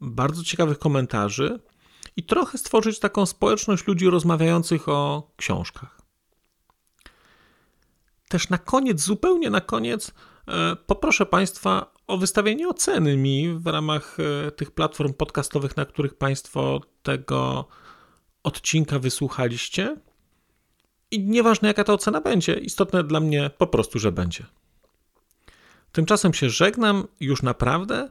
bardzo 0.00 0.44
ciekawych 0.44 0.78
komentarzy 0.78 1.60
i 2.16 2.22
trochę 2.22 2.58
stworzyć 2.58 2.98
taką 2.98 3.26
społeczność 3.26 3.86
ludzi 3.86 4.10
rozmawiających 4.10 4.88
o 4.88 5.30
książkach. 5.36 6.02
Też 8.28 8.48
na 8.48 8.58
koniec, 8.58 9.00
zupełnie 9.00 9.50
na 9.50 9.60
koniec, 9.60 10.14
e, 10.48 10.76
poproszę 10.76 11.26
Państwa 11.26 11.92
o 12.06 12.18
wystawienie 12.18 12.68
oceny 12.68 13.16
mi 13.16 13.54
w 13.58 13.66
ramach 13.66 14.16
e, 14.20 14.50
tych 14.50 14.70
platform 14.70 15.14
podcastowych, 15.14 15.76
na 15.76 15.84
których 15.84 16.14
Państwo 16.14 16.80
tego 17.02 17.68
odcinka 18.42 18.98
wysłuchaliście. 18.98 19.96
I 21.10 21.20
nieważne 21.20 21.68
jaka 21.68 21.84
ta 21.84 21.92
ocena 21.92 22.20
będzie, 22.20 22.54
istotne 22.54 23.04
dla 23.04 23.20
mnie 23.20 23.50
po 23.58 23.66
prostu, 23.66 23.98
że 23.98 24.12
będzie. 24.12 24.46
Tymczasem 25.92 26.34
się 26.34 26.50
żegnam 26.50 27.08
już 27.20 27.42
naprawdę 27.42 28.10